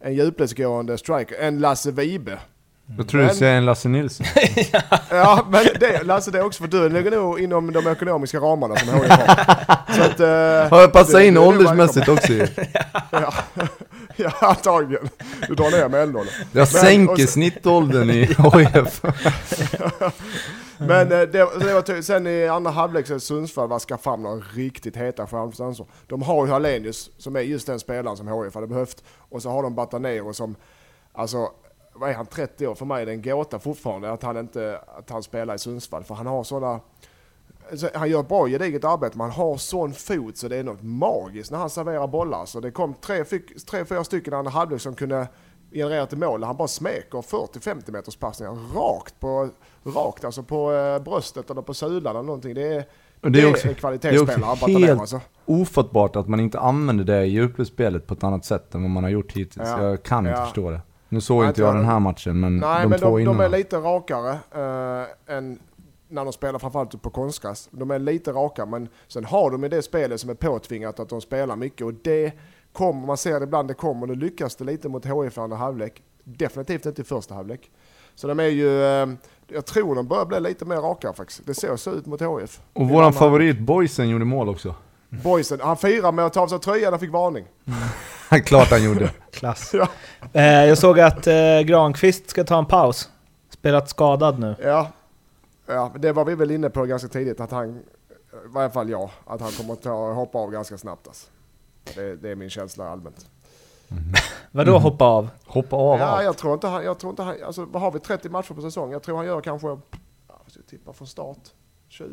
[0.00, 2.38] en djupledsgående striker, en Lasse Vibe.
[2.98, 4.26] Jag tror du Men- säger en Lasse Nilsson.
[5.10, 8.76] Ja, men det, Lasse det är också för du ligger nog inom de ekonomiska ramarna
[8.76, 9.94] som HIF har.
[9.96, 12.46] Så att, eh, Har jag passat in åldersmässigt också ju.
[13.10, 13.34] Ja,
[14.16, 15.08] ja antagligen.
[15.48, 16.34] Du drar ner med eldåldern.
[16.52, 19.02] Jag och sänker så- snittåldern i HIF.
[20.78, 24.96] Men eh, det, det var sen i andra halvlek så Sundsvall vaskar fram några riktigt
[24.96, 25.86] heta chanser.
[26.06, 29.04] De har ju Hallenius som är just den spelaren som HIF hade behövt.
[29.18, 30.56] Och så har de Batanero som,
[31.12, 31.50] alltså
[31.94, 32.74] vad är han, 30 år?
[32.74, 36.04] För mig är det en gåta fortfarande att han inte att han spelar i Sundsvall.
[36.04, 36.80] För han har sådana
[37.70, 40.82] alltså, han gör bra gediget arbete men han har sån fot så det är något
[40.82, 42.46] magiskt när han serverar bollar.
[42.46, 43.24] Så det kom tre,
[43.70, 45.28] tre fyra stycken andra halvlek som kunde
[45.72, 46.44] generera till mål.
[46.44, 49.48] Han bara smeker 40-50 meters passningar rakt på,
[49.90, 52.54] rakt alltså på eh, bröstet eller på sulan eller någonting.
[52.54, 52.84] Det är,
[53.20, 54.52] det det är är också, en det är kvalitetsspelare.
[54.52, 55.20] också helt alltså.
[55.44, 59.02] ofattbart att man inte använder det i djupledsspelet på ett annat sätt än vad man
[59.02, 59.68] har gjort hittills.
[59.68, 59.82] Ja.
[59.82, 60.44] Jag kan inte Ja.
[60.44, 60.80] förstå det.
[61.08, 63.18] Nu såg Nej, inte jag inte den här matchen, men Nej de men två de,
[63.22, 63.36] innan.
[63.36, 65.58] de är lite rakare eh, än
[66.08, 67.68] när de spelar framförallt på konstgräs.
[67.70, 71.08] De är lite raka men sen har de i det spelet som är påtvingat att
[71.08, 72.32] de spelar mycket och det
[72.72, 75.56] kommer, man ser det ibland det kommer, nu lyckas det lite mot HIF i andra
[75.56, 76.02] halvlek.
[76.24, 77.70] Definitivt inte i första halvlek.
[78.14, 79.06] Så de är ju, eh,
[79.48, 81.46] jag tror de börjar bli lite mer raka faktiskt.
[81.46, 82.60] Det ser så ut mot HIF.
[82.72, 84.74] Och våran favorit Boysen gjorde mål också.
[85.08, 87.44] Boysen, han firar med att ta av sig tröjan och fick varning.
[88.44, 89.10] Klart han gjorde.
[89.30, 89.70] Klass.
[89.74, 89.88] Ja.
[90.32, 93.08] Eh, jag såg att eh, Granqvist ska ta en paus.
[93.50, 94.56] Spelat skadad nu.
[94.62, 94.90] Ja,
[95.66, 97.82] ja, det var vi väl inne på ganska tidigt att han, i
[98.46, 101.08] varje fall jag, att han kommer att ta, hoppa av ganska snabbt.
[101.08, 101.26] Alltså.
[101.94, 103.26] Det, det är min känsla allmänt.
[104.50, 104.82] Vadå Mhm.
[104.82, 105.28] hoppa av?
[105.46, 106.24] Hoppa av Ja, allt.
[106.24, 108.60] jag tror inte han, jag tror inte han, alltså vad har vi 30 matcher på
[108.62, 108.92] säsong?
[108.92, 109.78] Jag tror han gör kanske, jag
[110.70, 111.38] tippa från start,
[111.88, 112.06] 20,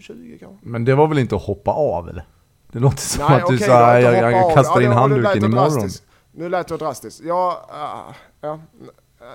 [0.00, 0.66] 20 kanske?
[0.68, 2.24] Men det var väl inte att hoppa av eller?
[2.72, 4.54] Det låter som att du okej, sa jag, jag, av.
[4.54, 5.72] kastar Ja, in handduken imorgon.
[5.74, 6.04] drastiskt.
[6.32, 7.20] Nu lät det drastiskt.
[7.24, 8.58] Ja, ja, ja,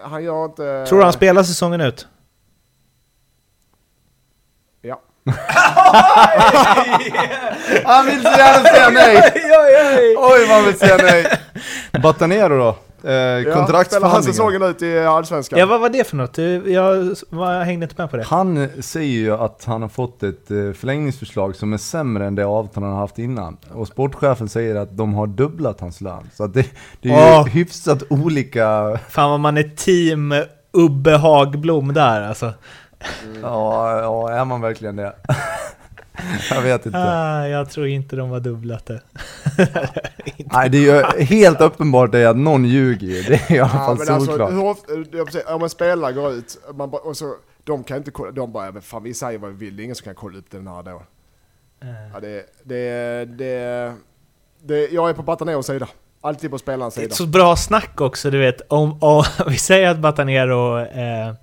[0.03, 0.85] han gör inte...
[0.89, 2.07] Tror du han spelar säsongen ut?
[4.81, 5.01] Ja.
[7.85, 10.15] Han vill så gärna säga nej!
[10.17, 11.25] Oj han vill säga nej!
[12.03, 12.75] Batanero då?
[13.03, 14.21] Eh, Ja, spelar han kontraktsförhandlingar.
[14.33, 15.59] säsongen ut i Allsvenskan?
[15.59, 16.33] Ja, vad var det för något?
[16.33, 18.23] Du, Jag, jag hängde inte med på det.
[18.23, 22.45] Han säger ju att han har fått ett eh, förlängningsförslag som är sämre än det
[22.45, 23.57] avtal han har haft innan.
[23.73, 26.29] Och sportchefen säger att de har dubblat hans lön.
[26.33, 26.65] Så att det,
[27.01, 27.45] det är ju Åh.
[27.47, 28.97] hyfsat olika...
[29.09, 30.33] Fan vad man är team
[30.73, 32.53] Ubbe Hagblom där alltså.
[33.41, 35.13] Ja, ja, är man verkligen det?
[36.49, 36.97] Jag vet inte.
[36.99, 39.01] Ah, jag tror inte de har dubblat det.
[40.37, 40.81] Nej, det är
[41.17, 43.21] ju helt uppenbart det att någon ljuger ju.
[43.23, 44.51] Det är i alla Ja, fall men alltså, solklart.
[44.51, 48.31] hur ofta, om en spelare går ut man bara, och så, de kan inte kolla,
[48.31, 50.37] de bara, "Ja, fan vi säger vad vi vill, det är ingen som kan kolla
[50.39, 51.03] upp den här då.
[52.13, 53.93] Ja, det, det, det,
[54.63, 55.87] det, jag är på Bataneros sida.
[56.21, 57.11] Alltid på spelarens Det är sida.
[57.11, 58.61] ett så bra snack också, du vet.
[58.71, 61.33] Om, om vi säger att Batanero, eh,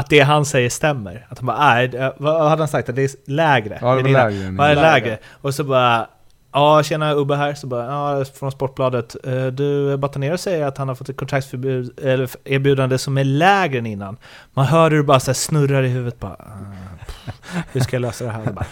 [0.00, 1.26] att det han säger stämmer.
[1.28, 2.88] Att han bara, nej, det- vad hade han sagt?
[2.88, 3.78] Att det är lägre?
[3.82, 4.84] Ja, det var lägre Vad är innan.
[4.84, 5.18] lägre?
[5.42, 6.06] Och så bara,
[6.52, 7.54] ja tjena Ubbe här.
[7.54, 7.84] Så bara,
[8.18, 9.16] ja från Sportbladet.
[9.24, 13.78] Eh, Du, Batanero säger att han har fått ett kontraktsförbud, eller erbjudande som är lägre
[13.78, 14.16] än innan.
[14.54, 18.00] Man hör hur det bara så snurrar i huvudet bara, ah, pff, hur ska jag
[18.02, 18.48] lösa det här?
[18.48, 18.66] Och bara,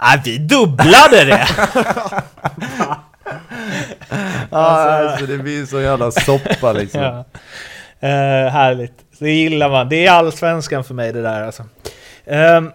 [0.00, 1.46] Nej, vi dubblade det!
[4.50, 7.00] Ja, alltså det blir så jävla soppa liksom.
[7.02, 7.24] Ja.
[8.08, 8.92] Eh, härligt.
[9.22, 9.88] Det gillar man.
[9.88, 11.64] Det är allsvenskan för mig det där alltså.
[12.24, 12.70] Ehm,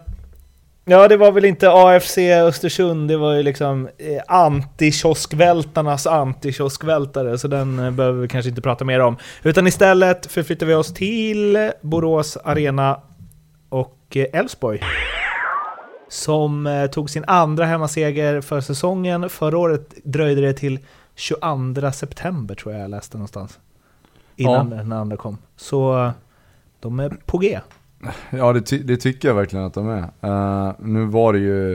[0.84, 7.48] ja, det var väl inte AFC Östersund, det var ju liksom eh, anti-kioskvältarnas anti-kioskvältare, så
[7.48, 9.16] den eh, behöver vi kanske inte prata mer om.
[9.42, 13.00] Utan istället förflyttar vi oss till Borås Arena
[13.68, 14.80] och eh, Elfsborg.
[16.10, 19.28] Som tog sin andra hemmaseger för säsongen.
[19.28, 20.78] Förra året dröjde det till
[21.14, 23.58] 22 september tror jag jag läste någonstans.
[24.36, 25.38] Innan den andra kom.
[25.56, 26.12] Så
[26.80, 27.60] de är på G.
[28.30, 30.02] Ja, det, ty- det tycker jag verkligen att de är.
[30.24, 31.72] Uh, nu var det ju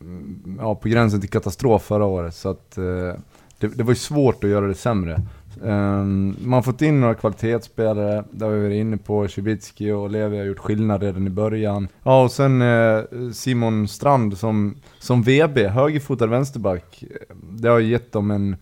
[0.00, 3.12] mm, ja, på gränsen till katastrof förra året, så att uh,
[3.58, 5.22] det, det var ju svårt att göra det sämre.
[5.62, 9.28] Um, man har fått in några kvalitetsspelare, där har vi varit inne på.
[9.28, 11.88] Cibicki och Levi har gjort skillnad redan i början.
[12.02, 13.00] Ja, och sen eh,
[13.32, 17.04] Simon Strand som, som VB, högerfotad vänsterback.
[17.50, 18.56] Det har gett dem en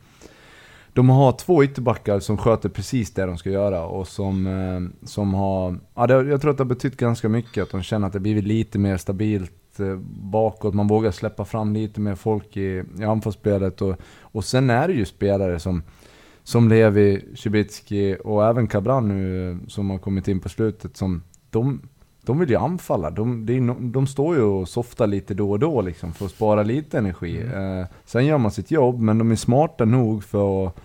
[0.97, 5.35] de har två ytterbackar som sköter precis det de ska göra och som, eh, som
[5.35, 5.79] har...
[5.95, 8.21] Ja, det, jag tror att det har betytt ganska mycket att de känner att det
[8.21, 10.75] blivit lite mer stabilt eh, bakåt.
[10.75, 14.95] Man vågar släppa fram lite mer folk i, i anfallsspelet och, och sen är det
[14.95, 15.83] ju spelare som,
[16.43, 21.23] som Levi, Cibicki och även Cabran nu eh, som har kommit in på slutet som
[21.51, 21.81] de,
[22.25, 23.11] de vill ju anfalla.
[23.11, 26.63] De, de, de står ju och softar lite då och då liksom för att spara
[26.63, 27.41] lite energi.
[27.41, 27.81] Mm.
[27.81, 30.77] Eh, sen gör man sitt jobb, men de är smarta nog för att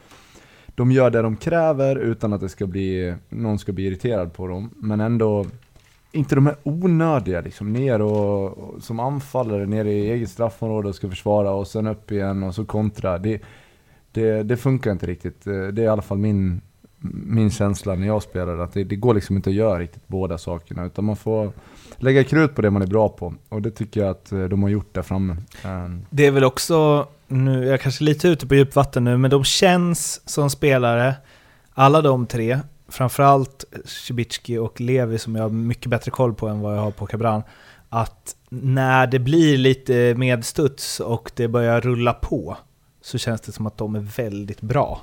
[0.75, 4.47] de gör det de kräver utan att det ska bli, någon ska bli irriterad på
[4.47, 4.69] dem.
[4.77, 5.45] Men ändå
[6.11, 10.95] inte de här onödiga liksom, ner och, och som anfallare ner i eget straffområde och
[10.95, 13.17] ska försvara och sen upp igen och så kontra.
[13.17, 13.41] Det,
[14.11, 15.47] det, det funkar inte riktigt.
[15.47, 16.61] Eh, det är i alla fall min,
[17.03, 20.37] min känsla när jag spelar, att det, det går liksom inte att göra riktigt båda
[20.37, 20.85] sakerna.
[20.85, 21.51] Utan man får
[21.97, 23.33] lägga krut på det man är bra på.
[23.49, 25.37] Och det tycker jag att eh, de har gjort där framme.
[25.63, 29.31] Eh, det är väl också, nu, jag är kanske lite ute på djupvatten nu, men
[29.31, 31.15] de känns som spelare,
[31.73, 36.59] alla de tre, framförallt Cibicki och Levi som jag har mycket bättre koll på än
[36.59, 37.43] vad jag har på Cabran,
[37.89, 42.57] att när det blir lite medstuds och det börjar rulla på
[43.01, 45.01] så känns det som att de är väldigt bra.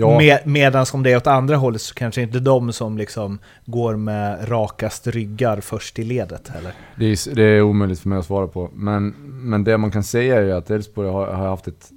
[0.00, 0.18] Ja.
[0.18, 3.96] Med, Medan om det är åt andra hållet så kanske inte de som liksom går
[3.96, 6.72] med rakast ryggar först i ledet heller.
[6.96, 8.70] Det är, det är omöjligt för mig att svara på.
[8.74, 11.90] Men, men det man kan säga är ju att Elfsborg har, har haft ett,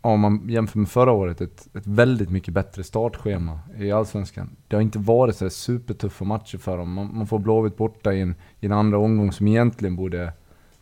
[0.00, 4.50] om man jämför med förra året, ett, ett väldigt mycket bättre startschema i Allsvenskan.
[4.68, 6.92] Det har inte varit så supertuffa matcher för dem.
[6.92, 10.32] Man, man får Blåvitt borta i en, i en andra omgång som egentligen borde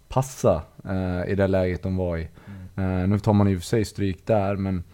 [0.08, 2.28] passa eh, i det läget de var i.
[2.76, 4.84] Eh, nu tar man i och för sig stryk där, men,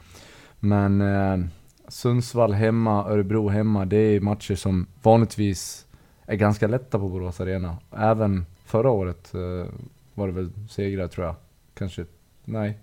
[0.61, 1.47] men eh,
[1.89, 5.87] Sundsvall hemma, Örebro hemma, det är matcher som vanligtvis
[6.27, 7.77] är ganska lätta på Borås Arena.
[7.97, 9.73] Även förra året eh,
[10.15, 11.35] var det väl segrar tror jag.
[11.75, 12.05] Kanske,
[12.45, 12.79] nej.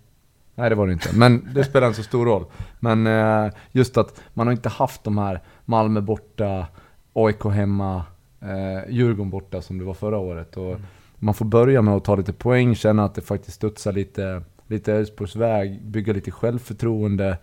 [0.56, 2.46] Nej det var det inte, men det spelar inte så stor roll.
[2.80, 6.68] Men eh, just att man har inte haft de här Malmö borta,
[7.14, 8.04] AIK hemma,
[8.42, 10.58] eh, Djurgården borta som det var förra året.
[10.58, 10.80] Och
[11.20, 14.94] Man får börja med att ta lite poäng, känna att det faktiskt studsar lite, lite
[14.94, 17.38] Elfsborgs väg, bygga lite självförtroende.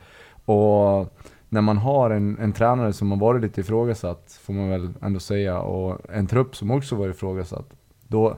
[0.45, 1.15] Och
[1.49, 5.21] när man har en, en tränare som har varit lite ifrågasatt, får man väl ändå
[5.21, 7.67] säga, och en trupp som också varit ifrågasatt,
[8.09, 8.37] då,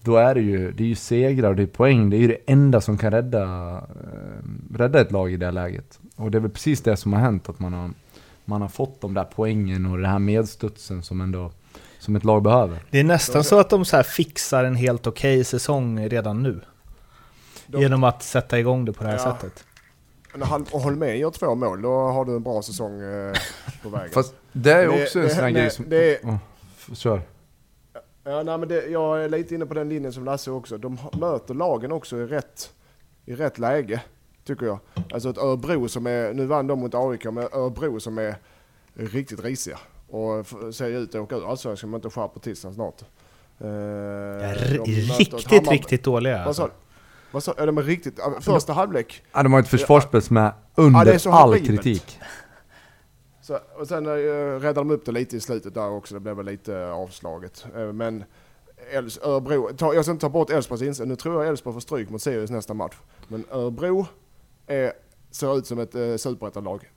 [0.00, 2.28] då är det ju, det är ju segrar och det är poäng, det är ju
[2.28, 3.42] det enda som kan rädda,
[3.72, 5.98] eh, rädda ett lag i det här läget.
[6.16, 7.90] Och det är väl precis det som har hänt, att man har,
[8.44, 11.50] man har fått de där poängen och den här medstudsen som ändå
[11.98, 12.78] som ett lag behöver.
[12.90, 16.60] Det är nästan så att de så här fixar en helt okej säsong redan nu.
[17.66, 19.32] De- Genom att sätta igång det på det här Ja.
[19.34, 19.64] sättet.
[20.36, 23.34] När han och Holmén gör två mål, då har du en bra säsong eh,
[23.82, 24.10] på vägen.
[24.10, 25.88] Fast det är ju Det- också en sån här grej som...
[25.88, 26.38] det är-
[26.76, 27.20] f- kör.
[28.24, 30.78] Ja, nej, men det, jag är lite inne på den linjen som Lasse också.
[30.78, 32.72] De möter lagen också i rätt,
[33.24, 34.00] i rätt läge,
[34.44, 34.78] tycker jag.
[35.12, 38.34] Alltså ett Örebro som är, nu vann de mot AIK, men Örebro som är
[38.94, 39.78] riktigt risiga.
[40.08, 43.02] Och ser ju ut att åka ur Allsvenskan om inte skärper till sig snart.
[43.60, 46.38] Eh, Ja, riktigt, riktigt dåliga.
[46.38, 46.70] Vad Alltså.
[47.34, 48.14] Vad sa Är de riktigt?
[48.18, 49.22] ja, Första halvlek.
[49.32, 51.82] Ja, de har ett försvarsspel som är Ja, under det är all horribelt.
[51.82, 52.20] kritik.
[53.42, 54.12] Så, och sen uh,
[54.60, 56.14] räddade de upp det lite i slutet där också.
[56.14, 57.66] Det blev väl lite avslaget.
[57.76, 58.24] Eh, men
[58.92, 61.08] Els, Örebro, ta, jag ska inte ta bort Elfsborgs insats.
[61.08, 62.94] Nu tror jag Elfsborg får stryk mot Sirius nästa match.
[63.28, 64.06] Men Örebro
[64.66, 64.92] är,
[65.30, 66.90] ser ut som ett uh, superettanlag.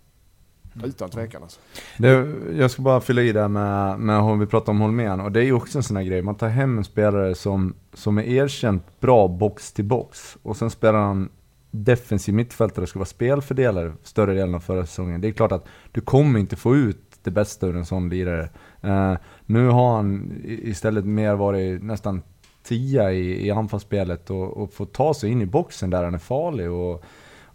[0.83, 1.59] Utan tvekan alltså.
[1.97, 5.31] Det, jag ska bara fylla i där med, med om vi pratar om Holmén, och
[5.31, 6.21] det är ju också en sån här grej.
[6.21, 10.69] Man tar hem en spelare som, som är erkänt bra box till box, och sen
[10.69, 11.29] spelar han
[11.71, 15.21] defensiv mittfältare och ska vara spelfördelare större delen av förra säsongen.
[15.21, 18.49] Det är klart att du kommer inte få ut det bästa ur en sån lirare.
[18.81, 19.13] Eh,
[19.45, 22.21] nu har han istället mer varit nästan
[22.63, 26.17] tia i, i anfallsspelet och, och får ta sig in i boxen där han är
[26.17, 26.71] farlig.
[26.71, 27.03] Och,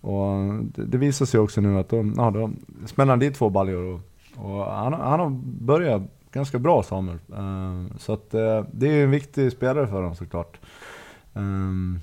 [0.02, 3.82] och det, det visar sig också nu att de, ja, de smäller dit två baljor
[3.84, 4.00] och,
[4.46, 5.30] och han, han har
[5.64, 7.18] börjat ganska bra Samuel.
[7.32, 10.58] Eh, så att eh, det är ju en viktig spelare för dem såklart.
[11.32, 12.00] Um,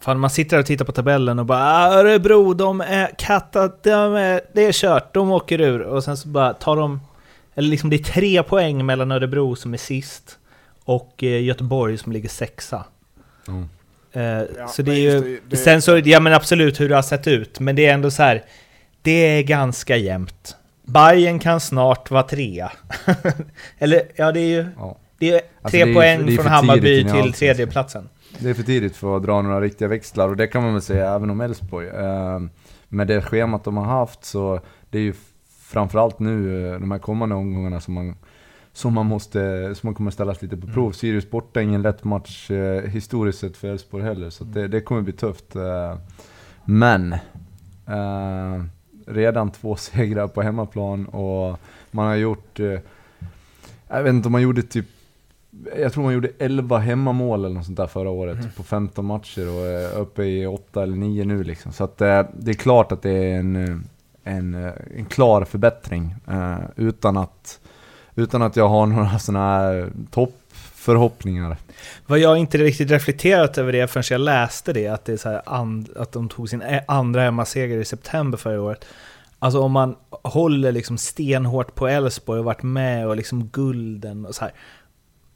[0.00, 4.14] Fan, man sitter och tittar på tabellen och bara "Ah, Örebro, de är katta, de
[4.14, 5.80] är, det är kört, de åker ur.
[5.80, 7.00] Och sen så bara tar de...
[7.54, 10.38] Eller liksom det är tre poäng mellan Örebro som är sist
[10.84, 12.84] och eh, Göteborg som ligger sexa.
[13.46, 13.52] ja.
[14.18, 15.20] Eh, Ja, så det är ju...
[15.20, 17.94] det- det- Sen så, ja men absolut hur det har sett ut, men det är
[17.94, 18.42] ändå så här.
[19.02, 20.56] Det är ganska jämnt.
[20.84, 22.72] Bayern kan snart vara trea.
[23.78, 24.66] Eller ja, det är ju...
[24.76, 24.96] Ja.
[25.18, 28.08] Det är Alltså, tre det är poäng är från Hammarby till tredjeplatsen.
[28.38, 30.82] Det är för tidigt för att dra några riktiga växlar och det kan man väl
[30.82, 31.88] säga även om Elfsborg.
[31.88, 32.40] Eh,
[32.88, 34.60] med det schemat de har haft så
[34.90, 35.14] det är ju
[35.62, 38.16] framförallt nu eh, de här kommande omgångarna som man,
[38.78, 40.92] som man, måste, som man kommer ställas lite på prov.
[40.92, 45.02] Sirius borta, ingen lätt match eh, historiskt sett för Elfsborg heller, så det, det kommer
[45.02, 45.56] bli tufft.
[45.56, 45.98] Eh,
[46.64, 47.12] men
[47.86, 48.64] eh,
[49.06, 51.58] redan två segrar på hemmaplan och
[51.90, 52.78] man har gjort, eh,
[53.88, 54.86] jag vet inte om man gjorde typ
[55.76, 59.48] jag tror man gjorde 11 hemmamål eller något sånt där förra året på 15 matcher
[59.48, 61.72] och är uppe i 8 eller 9 nu liksom.
[61.72, 63.84] Så att eh, det är klart att det är en,
[64.24, 64.54] en,
[64.96, 66.14] en klar förbättring.
[66.28, 67.60] Eh, utan, att,
[68.18, 71.56] utan att jag har några sådana här toppförhoppningar.
[72.06, 75.28] Vad jag inte riktigt reflekterat över det förrän jag läste det, att, det är så
[75.28, 75.42] här
[76.02, 78.84] att de tog sin e- andra hemmaseger i september förra året.
[79.38, 84.34] Alltså om man håller liksom stenhårt på Elfsborg och varit med och liksom gulden och
[84.34, 84.52] så här.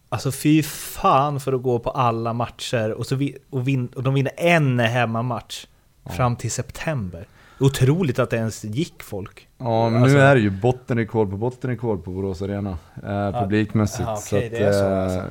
[0.08, 4.02] Alltså fy fan för att gå på alla matcher och, så vi, och, vin, och
[4.02, 5.66] de vinner en hemmamatch
[6.04, 6.10] Ja.
[6.12, 7.26] fram till september.
[7.62, 9.48] Otroligt att det ens gick folk.
[9.58, 12.78] Ja, men Alltså- nu är det ju bottenrekord på bottenrekord på Borås Arena.
[13.06, 14.08] Eh, publikmässigt.
[14.18, 15.22] så okej, att, är så eh, alltså.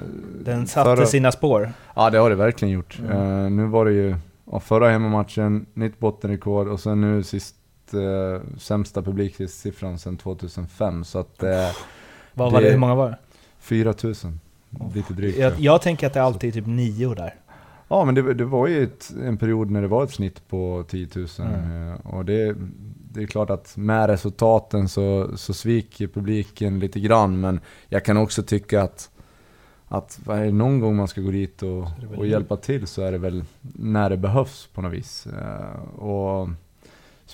[0.44, 1.74] Den satte förra- sina spår.
[1.96, 3.00] Ja, det har det verkligen gjort.
[3.00, 3.46] Mm.
[3.46, 4.16] Eh, nu var det ju
[4.52, 7.56] ja, förra hemmamatchen, nytt bottenrekord och sen nu sist
[7.94, 11.04] eh, sämsta publiksiffran sedan 2005.
[11.04, 11.50] Så att eh,
[12.34, 13.18] Vad var Det- hur många var det?
[13.60, 14.40] 4000.
[14.96, 15.38] Lite drygt.
[15.40, 17.36] Jag, jag tänker att det alltid är typ nio där.
[17.92, 20.84] Ja men det, det var ju ett, en period när det var ett snitt på
[20.88, 21.28] 10 000.
[21.40, 21.90] Mm.
[21.90, 22.56] eh, Och det,
[23.12, 27.40] det är klart att med resultaten så, så sviker publiken lite grann.
[27.40, 29.10] Men jag kan också tycka att,
[29.88, 31.88] att är det någon gång man ska gå dit och,
[32.18, 35.28] och hjälpa till så är det väl när det behövs på något vis.
[35.28, 36.50] Eh, Och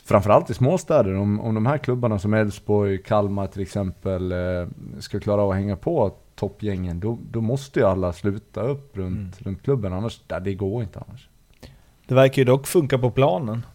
[0.03, 4.67] framförallt i småstäder, om, om de här klubbarna som Elfsborg, Kalmar till exempel eh,
[4.99, 9.17] ska klara av att hänga på toppgängen, då, då måste ju alla sluta upp runt,
[9.17, 9.31] Mm.
[9.39, 11.29] runt klubben, annars, ja, det går inte annars.
[12.07, 13.65] Det verkar ju dock funka på planen.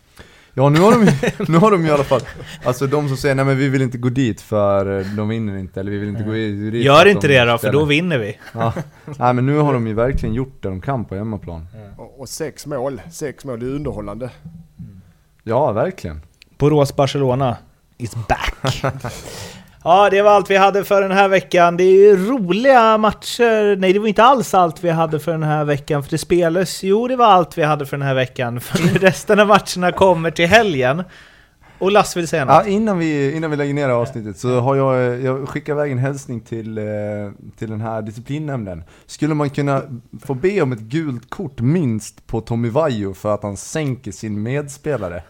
[0.54, 1.12] Ja nu har de,
[1.52, 2.20] nu har de i alla fall,
[2.64, 5.56] alltså de som säger nej men vi vill inte gå dit för eh, de vinner
[5.56, 7.84] inte, eller vi vill inte gå i- dit Gör inte de det då, för då
[7.84, 8.38] vinner vi.
[8.54, 8.72] Ja.
[9.18, 11.66] Nej men nu har de ju verkligen gjort det de kan på hemmaplan.
[11.96, 14.30] Och, och sex mål, sex mål, det är underhållande.
[15.42, 16.20] Ja, verkligen.
[16.58, 17.56] Borås-Barcelona
[17.98, 18.54] is back.
[19.84, 21.76] ja, det var allt vi hade för den här veckan.
[21.76, 23.76] Det är ju roliga matcher.
[23.76, 26.82] Nej, det var inte alls allt vi hade för den här veckan, för det spelades...
[26.82, 30.30] Jo, det var allt vi hade för den här veckan, för resten av matcherna kommer
[30.30, 31.02] till helgen.
[31.82, 32.54] Och Lasse vill säga något?
[32.54, 35.98] Ja, innan, vi, innan vi lägger ner avsnittet så har jag, jag skickar iväg en
[35.98, 36.84] hälsning till, eh,
[37.58, 38.84] till den här disciplinnämnden.
[39.06, 39.82] Skulle man kunna
[40.24, 44.42] få be om ett gult kort minst på Tommy Vaiho för att han sänker sin
[44.42, 45.22] medspelare?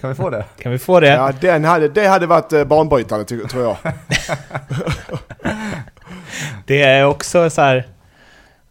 [0.00, 0.44] Kan vi få det?
[0.62, 1.08] Kan vi få det?
[1.08, 3.76] Ja, den hade, det hade varit eh, banbrytande tror jag.
[6.66, 7.86] Det är också så här.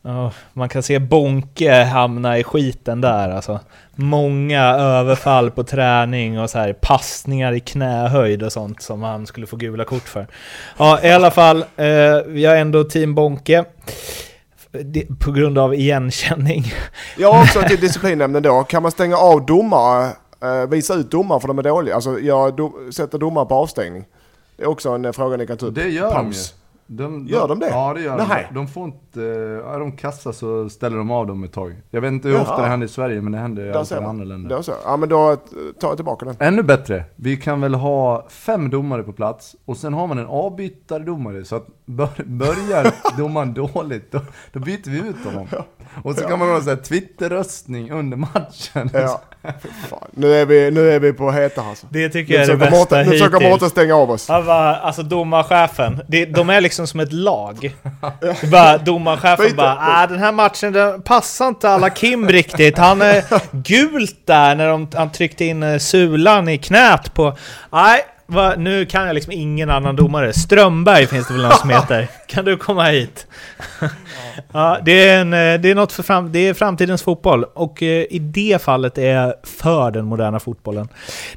[0.01, 3.59] ja, man kan se Bonke hamna i skiten där alltså.
[3.95, 9.47] Många överfall på träning och så här passningar i knähöjd och sånt som han skulle
[9.47, 10.27] få gula kort för.
[10.77, 11.57] Ja, i alla fall.
[11.75, 11.85] Eh,
[12.27, 13.65] vi har ändå team Bonke.
[14.71, 16.73] Det- På grund av igenkänning.
[17.17, 18.63] Jag har också till disciplinnämnden då.
[18.63, 20.09] Kan man stänga av domare,
[20.41, 21.95] eh, visa ut domare för de är dåliga?
[21.95, 24.05] Alltså jag do, sätter domare på avstängning.
[24.57, 25.75] Det är också en eh, fråga ni kan ta upp.
[25.75, 26.37] Det gör de ju.
[26.91, 27.67] De, Gör de det?
[27.69, 28.47] Ja det gör Nej.
[28.49, 28.55] de.
[28.55, 29.21] De får inte,
[29.73, 31.75] är de kassa så ställer de av dem ett tag.
[31.91, 32.41] Jag vet inte hur Jaha.
[32.43, 34.15] ofta det händer i Sverige men det händer i Där alla ser fall i man.
[34.15, 34.49] andra länder.
[34.55, 34.71] Då så.
[34.85, 35.35] Ja men då
[35.79, 36.35] tar jag tillbaka den.
[36.39, 40.25] Ännu bättre, vi kan väl ha fem domare på plats och sen har man en
[40.25, 44.19] avbytardomare så att bör, börjar domaren dåligt då,
[44.53, 45.47] då byter vi ut honom.
[46.03, 48.89] Och så kan man ha en sån här Twitter-röstning under matchen.
[48.93, 49.21] Ja.
[50.11, 51.87] Nu är vi, nu är vi på heta alltså.
[51.89, 53.49] Det tycker Nu jag är det bästa Mårten- nu försöker.
[53.49, 54.29] Mårten stänga av oss.
[54.29, 56.01] Alltså domarchefen,
[56.33, 57.75] de är liksom som ett lag.
[58.51, 62.77] Bara, domarchefen bara, ah, den här matchen den passar inte alla Kim riktigt.
[62.77, 67.37] Han är gult där när de, han tryckte in eh, sulan i knät på...
[67.71, 70.33] Nej, va, nu kan jag liksom ingen annan domare.
[70.33, 72.07] Strömberg finns det väl någon som heter.
[72.27, 73.27] Kan du komma hit?
[74.51, 77.83] Ja, det är, en, eh, det är något för fram, det är framtidens fotboll och
[77.83, 80.87] eh, i det fallet är jag för den moderna fotbollen.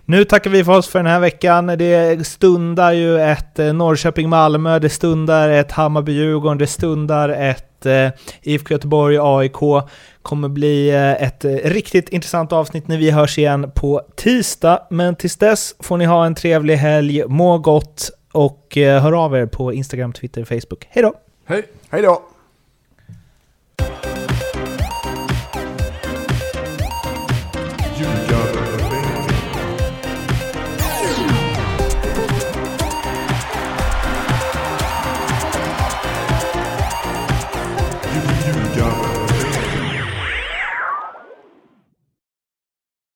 [0.05, 1.67] Nu tackar vi för oss för den här veckan.
[1.67, 8.21] Det stundar ju ett eh, Norrköping-Malmö, det stundar ett Hammarby-Djurgården, det stundar ett att eh,
[8.43, 9.87] IFK Göteborg, AIK
[10.23, 14.87] kommer bli eh, ett eh, riktigt intressant avsnitt när vi hörs igen på tisdag.
[14.91, 19.47] Men tills dess får ni ha en trevlig helg, må gott och hör av er
[19.47, 20.87] på Instagram, Twitter, Facebook.
[20.91, 21.15] Hej då!
[21.47, 21.63] Hej!
[21.91, 22.23] Hej då!